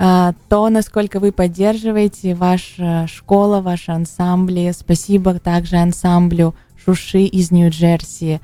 А, 0.03 0.33
то, 0.49 0.71
насколько 0.71 1.21
вы 1.21 1.31
поддерживаете 1.31 2.35
ваша 2.35 3.07
школа, 3.07 3.61
ваши 3.61 3.91
ансамбли. 3.91 4.73
Спасибо 4.75 5.39
также 5.39 5.77
ансамблю 5.77 6.55
Шуши 6.83 7.25
из 7.25 7.51
Нью-Джерси. 7.51 8.41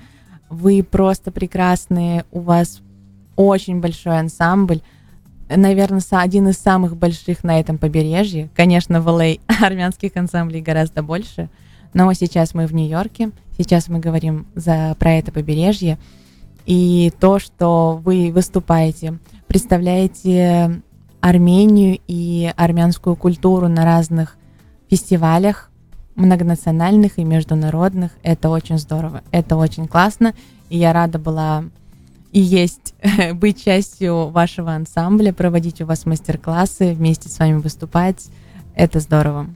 Вы 0.51 0.83
просто 0.83 1.31
прекрасные, 1.31 2.27
у 2.31 2.40
вас 2.40 2.83
очень 3.37 3.81
большой 3.81 4.19
ансамбль. 4.19 4.83
Наверное, 5.49 6.03
один 6.11 6.49
из 6.49 6.59
самых 6.59 6.95
больших 6.95 7.42
на 7.42 7.59
этом 7.59 7.79
побережье. 7.79 8.51
Конечно, 8.55 9.01
в 9.01 9.09
LA 9.09 9.40
армянских 9.62 10.14
ансамблей 10.14 10.61
гораздо 10.61 11.03
больше. 11.03 11.49
Но 11.95 12.12
сейчас 12.12 12.53
мы 12.53 12.66
в 12.66 12.75
Нью-Йорке, 12.75 13.31
сейчас 13.57 13.88
мы 13.88 13.99
говорим 13.99 14.47
за, 14.55 14.95
про 14.99 15.14
это 15.14 15.33
побережье. 15.33 15.97
И 16.66 17.11
то, 17.19 17.38
что 17.38 17.99
вы 18.05 18.31
выступаете, 18.31 19.21
представляете 19.47 20.83
Армению 21.29 21.99
и 22.07 22.53
армянскую 22.57 23.17
культуру 23.17 23.67
на 23.67 23.85
разных 23.85 24.37
фестивалях, 24.89 25.71
многонациональных 26.15 27.19
и 27.19 27.25
международных. 27.25 28.12
Это 28.23 28.49
очень 28.49 28.79
здорово, 28.79 29.23
это 29.33 29.57
очень 29.57 29.89
классно. 29.89 30.35
И 30.69 30.79
я 30.79 30.93
рада 30.93 31.19
была 31.19 31.65
и 32.31 32.39
есть 32.39 32.95
быть 33.35 33.65
частью 33.65 34.29
вашего 34.29 34.73
ансамбля, 34.73 35.33
проводить 35.33 35.81
у 35.81 35.87
вас 35.87 36.07
мастер-классы, 36.07 36.93
вместе 36.93 37.29
с 37.29 37.41
вами 37.41 37.61
выступать. 37.61 38.27
Это 38.77 39.01
здорово. 39.01 39.49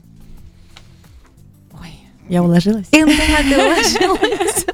Ой, 1.79 1.93
я 2.27 2.43
уложилась? 2.43 2.89
Да, 2.91 2.97
ты 3.05 3.55
уложилась. 3.55 4.65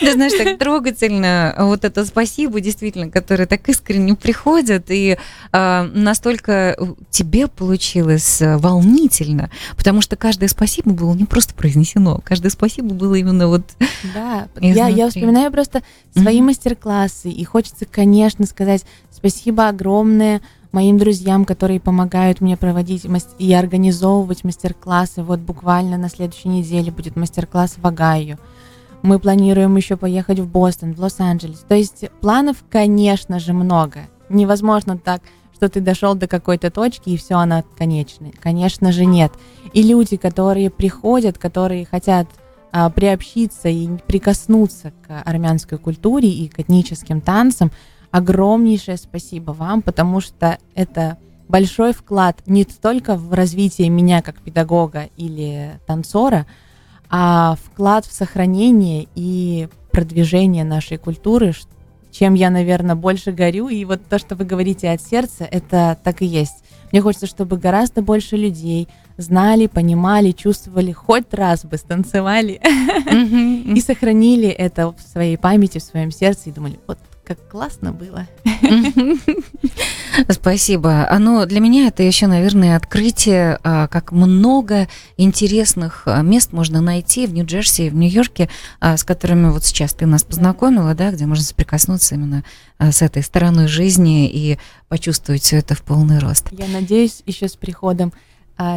Ты 0.00 0.12
знаешь, 0.12 0.32
так 0.32 0.58
трогательно 0.58 1.54
вот 1.58 1.84
это 1.84 2.04
спасибо, 2.04 2.60
действительно, 2.60 3.10
которое 3.10 3.46
так 3.46 3.68
искренне 3.68 4.14
приходят, 4.14 4.86
и 4.90 5.18
э, 5.52 5.82
настолько 5.94 6.76
тебе 7.10 7.48
получилось 7.48 8.40
э, 8.40 8.56
волнительно, 8.56 9.50
потому 9.76 10.00
что 10.00 10.16
каждое 10.16 10.48
спасибо 10.48 10.92
было 10.92 11.14
не 11.14 11.24
просто 11.24 11.54
произнесено, 11.54 12.20
каждое 12.24 12.50
спасибо 12.50 12.94
было 12.94 13.14
именно 13.14 13.48
вот 13.48 13.62
Да, 14.14 14.48
я, 14.60 14.88
я 14.88 15.08
вспоминаю 15.08 15.50
просто 15.50 15.82
свои 16.16 16.40
mm-hmm. 16.40 16.42
мастер-классы, 16.42 17.30
и 17.30 17.44
хочется, 17.44 17.84
конечно, 17.84 18.46
сказать 18.46 18.84
спасибо 19.10 19.68
огромное 19.68 20.40
моим 20.72 20.98
друзьям, 20.98 21.44
которые 21.44 21.80
помогают 21.80 22.40
мне 22.40 22.56
проводить 22.56 23.06
и 23.38 23.52
организовывать 23.52 24.44
мастер-классы. 24.44 25.22
Вот 25.22 25.40
буквально 25.40 25.96
на 25.96 26.08
следующей 26.08 26.48
неделе 26.48 26.90
будет 26.92 27.16
мастер-класс 27.16 27.76
в 27.78 27.86
Огайо. 27.86 28.38
Мы 29.02 29.18
планируем 29.18 29.76
еще 29.76 29.96
поехать 29.96 30.40
в 30.40 30.48
Бостон, 30.48 30.94
в 30.94 31.00
Лос-Анджелес. 31.00 31.64
То 31.68 31.74
есть 31.74 32.06
планов, 32.20 32.64
конечно 32.68 33.38
же, 33.38 33.52
много. 33.52 34.08
Невозможно 34.28 34.98
так, 34.98 35.22
что 35.54 35.68
ты 35.68 35.80
дошел 35.80 36.14
до 36.14 36.26
какой-то 36.26 36.70
точки 36.70 37.10
и 37.10 37.16
все, 37.16 37.36
она 37.36 37.64
конечная. 37.76 38.32
Конечно 38.40 38.92
же, 38.92 39.04
нет. 39.04 39.32
И 39.72 39.82
люди, 39.82 40.16
которые 40.16 40.70
приходят, 40.70 41.38
которые 41.38 41.86
хотят 41.86 42.28
а, 42.70 42.90
приобщиться 42.90 43.68
и 43.68 43.88
прикоснуться 44.06 44.92
к 45.06 45.22
армянской 45.24 45.78
культуре 45.78 46.28
и 46.28 46.48
к 46.48 46.60
этническим 46.60 47.20
танцам, 47.20 47.72
огромнейшее 48.10 48.96
спасибо 48.96 49.52
вам, 49.52 49.82
потому 49.82 50.20
что 50.20 50.58
это 50.74 51.18
большой 51.48 51.92
вклад 51.92 52.40
не 52.46 52.64
только 52.64 53.16
в 53.16 53.32
развитие 53.32 53.88
меня 53.88 54.22
как 54.22 54.40
педагога 54.40 55.08
или 55.16 55.80
танцора, 55.86 56.46
а 57.10 57.56
вклад 57.64 58.06
в 58.06 58.12
сохранение 58.12 59.08
и 59.14 59.68
продвижение 59.92 60.64
нашей 60.64 60.98
культуры, 60.98 61.54
чем 62.10 62.34
я, 62.34 62.50
наверное, 62.50 62.94
больше 62.94 63.32
горю. 63.32 63.68
И 63.68 63.84
вот 63.84 64.00
то, 64.08 64.18
что 64.18 64.34
вы 64.34 64.44
говорите 64.44 64.90
от 64.90 65.00
сердца, 65.00 65.44
это 65.50 65.98
так 66.02 66.22
и 66.22 66.26
есть. 66.26 66.64
Мне 66.92 67.02
хочется, 67.02 67.26
чтобы 67.26 67.58
гораздо 67.58 68.02
больше 68.02 68.36
людей 68.36 68.88
знали, 69.16 69.66
понимали, 69.66 70.32
чувствовали, 70.32 70.92
хоть 70.92 71.32
раз 71.34 71.64
бы 71.64 71.76
станцевали 71.76 72.60
и 73.76 73.80
сохранили 73.80 74.48
это 74.48 74.92
в 74.92 75.00
своей 75.00 75.36
памяти, 75.36 75.78
в 75.78 75.82
своем 75.82 76.10
сердце 76.10 76.48
и 76.48 76.52
думали, 76.52 76.78
вот 76.86 76.98
как 77.28 77.46
классно 77.46 77.92
было. 77.92 78.26
Спасибо. 80.30 81.06
Оно 81.10 81.44
для 81.44 81.60
меня 81.60 81.88
это 81.88 82.02
еще, 82.02 82.26
наверное, 82.26 82.74
открытие, 82.74 83.58
а, 83.62 83.86
как 83.86 84.12
много 84.12 84.88
интересных 85.18 86.04
а, 86.06 86.22
мест 86.22 86.52
можно 86.52 86.80
найти 86.80 87.26
в 87.26 87.34
Нью-Джерси, 87.34 87.90
в 87.90 87.94
Нью-Йорке, 87.94 88.48
а, 88.80 88.96
с 88.96 89.04
которыми 89.04 89.50
вот 89.50 89.66
сейчас 89.66 89.92
ты 89.92 90.06
нас 90.06 90.24
познакомила, 90.24 90.94
да, 90.94 91.10
где 91.10 91.26
можно 91.26 91.44
соприкоснуться 91.44 92.14
именно 92.14 92.44
с 92.78 93.02
этой 93.02 93.22
стороной 93.22 93.68
жизни 93.68 94.26
и 94.26 94.58
почувствовать 94.88 95.42
все 95.42 95.58
это 95.58 95.74
в 95.74 95.82
полный 95.82 96.20
рост. 96.20 96.46
Я 96.52 96.66
надеюсь, 96.68 97.22
еще 97.26 97.46
с 97.46 97.56
приходом 97.56 98.14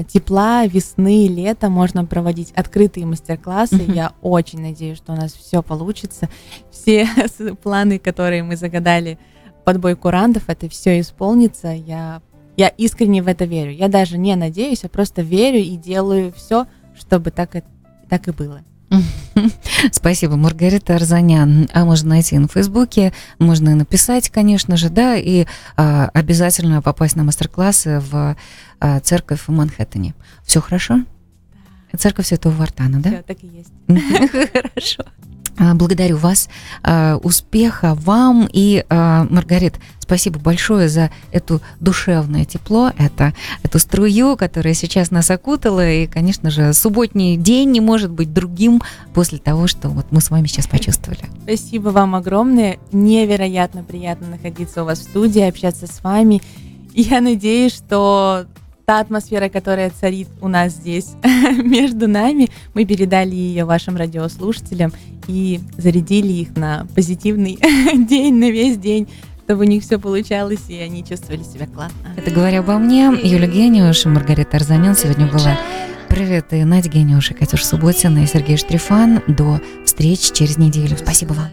тепла, 0.08 0.68
весны, 0.68 1.28
лета 1.28 1.70
можно 1.70 2.06
проводить 2.06 2.52
открытые 2.52 3.08
мастер-классы. 3.08 3.78
Mm-hmm. 3.78 3.96
Я 3.96 4.14
очень 4.22 4.62
надеюсь, 4.62 4.98
что 4.98 5.14
у 5.14 5.16
нас 5.16 5.34
все 5.34 5.64
получится. 5.64 6.30
Все 6.70 7.08
планы, 7.64 7.98
которые 7.98 8.44
мы 8.44 8.56
загадали 8.58 9.18
подбой 9.66 9.96
курантов, 9.96 10.44
это 10.48 10.70
все 10.70 11.00
исполнится. 11.00 11.70
Я, 11.70 12.22
я 12.58 12.68
искренне 12.68 13.24
в 13.24 13.28
это 13.28 13.46
верю. 13.46 13.72
Я 13.72 13.88
даже 13.88 14.18
не 14.18 14.36
надеюсь, 14.36 14.84
а 14.84 14.90
просто 14.90 15.24
верю 15.24 15.60
и 15.60 15.76
делаю 15.78 16.32
все, 16.32 16.68
чтобы 16.96 17.32
так, 17.32 17.56
и, 17.56 17.64
так 18.08 18.28
и 18.28 18.32
было. 18.32 18.62
Спасибо, 19.92 20.36
Маргарита 20.36 20.96
Арзанян. 20.96 21.70
А 21.74 21.86
можно 21.86 22.10
найти 22.10 22.38
на 22.38 22.48
Фейсбуке, 22.48 23.14
можно 23.40 23.70
и 23.70 23.74
написать, 23.74 24.30
конечно 24.30 24.78
же, 24.78 24.90
да, 24.90 25.16
и 25.16 25.46
а, 25.78 26.10
обязательно 26.14 26.82
попасть 26.82 27.16
на 27.16 27.24
мастер-классы 27.24 28.00
в 28.00 28.36
а, 28.80 29.00
церковь 29.00 29.42
в 29.48 29.50
Манхэттене. 29.50 30.14
Все 30.44 30.62
хорошо? 30.62 31.04
Церковь 31.98 32.28
Святого 32.28 32.54
Вартана, 32.54 33.02
да? 33.02 33.10
Все, 33.10 33.22
так 33.24 33.38
и 33.44 33.48
есть. 33.48 33.72
Хорошо. 34.54 35.04
А, 35.62 35.76
благодарю 35.76 36.18
вас, 36.18 36.50
а, 36.82 37.18
успеха 37.18 37.94
вам 37.94 38.50
и, 38.52 38.84
а, 38.90 39.28
Маргарит, 39.30 39.76
спасибо 40.00 40.40
большое 40.40 40.90
за 40.90 41.12
эту 41.32 41.62
душевное 41.80 42.46
тепло, 42.46 42.92
это, 42.98 43.36
эту 43.62 43.78
струю, 43.78 44.38
которая 44.38 44.74
сейчас 44.74 45.12
нас 45.12 45.30
окутала, 45.30 45.88
и, 45.88 46.08
конечно 46.08 46.50
же, 46.50 46.74
субботний 46.74 47.38
день 47.38 47.70
не 47.70 47.80
может 47.80 48.10
быть 48.10 48.34
другим 48.34 48.82
после 49.14 49.38
того, 49.38 49.68
что 49.68 49.90
вот 49.90 50.08
мы 50.10 50.20
с 50.20 50.32
вами 50.32 50.48
сейчас 50.48 50.66
почувствовали. 50.66 51.22
Спасибо 51.44 51.90
вам 51.90 52.16
огромное, 52.16 52.80
невероятно 52.92 53.84
приятно 53.84 54.30
находиться 54.30 54.82
у 54.82 54.86
вас 54.86 54.98
в 54.98 55.04
студии, 55.04 55.44
общаться 55.44 55.86
с 55.86 56.04
вами, 56.04 56.42
я 56.96 57.22
надеюсь, 57.22 57.76
что 57.76 58.48
та 58.92 59.00
атмосфера, 59.00 59.48
которая 59.48 59.90
царит 59.90 60.28
у 60.42 60.50
нас 60.50 60.74
здесь 60.74 61.12
между 61.64 62.10
нами, 62.10 62.50
мы 62.74 62.84
передали 62.84 63.34
ее 63.34 63.64
вашим 63.64 63.96
радиослушателям 63.96 64.92
и 65.28 65.62
зарядили 65.78 66.34
их 66.34 66.58
на 66.58 66.86
позитивный 66.94 67.58
день, 68.10 68.36
на 68.36 68.52
весь 68.52 68.78
день 68.78 69.08
чтобы 69.46 69.66
у 69.66 69.68
них 69.68 69.84
все 69.84 69.98
получалось, 69.98 70.62
и 70.70 70.78
они 70.78 71.06
чувствовали 71.06 71.44
себя 71.44 71.68
классно. 71.68 71.96
Это 72.16 72.32
говоря 72.32 72.60
обо 72.60 72.78
мне, 72.78 73.12
Юля 73.22 73.48
Гениуш 73.48 74.06
и 74.06 74.10
Маргарита 74.10 74.58
Арзанян 74.58 74.96
сегодня 74.96 75.28
была. 75.28 75.58
Привет, 76.08 76.48
и 76.52 76.64
Надя 76.64 76.90
Гениуш, 76.90 77.32
и 77.32 77.34
Катюша 77.34 77.66
Субботина, 77.66 78.24
и 78.24 78.28
Сергей 78.28 78.56
Штрифан. 78.56 79.22
До 79.28 79.60
встречи 79.86 80.34
через 80.34 80.58
неделю. 80.58 80.98
Спасибо 80.98 81.34
вам. 81.34 81.52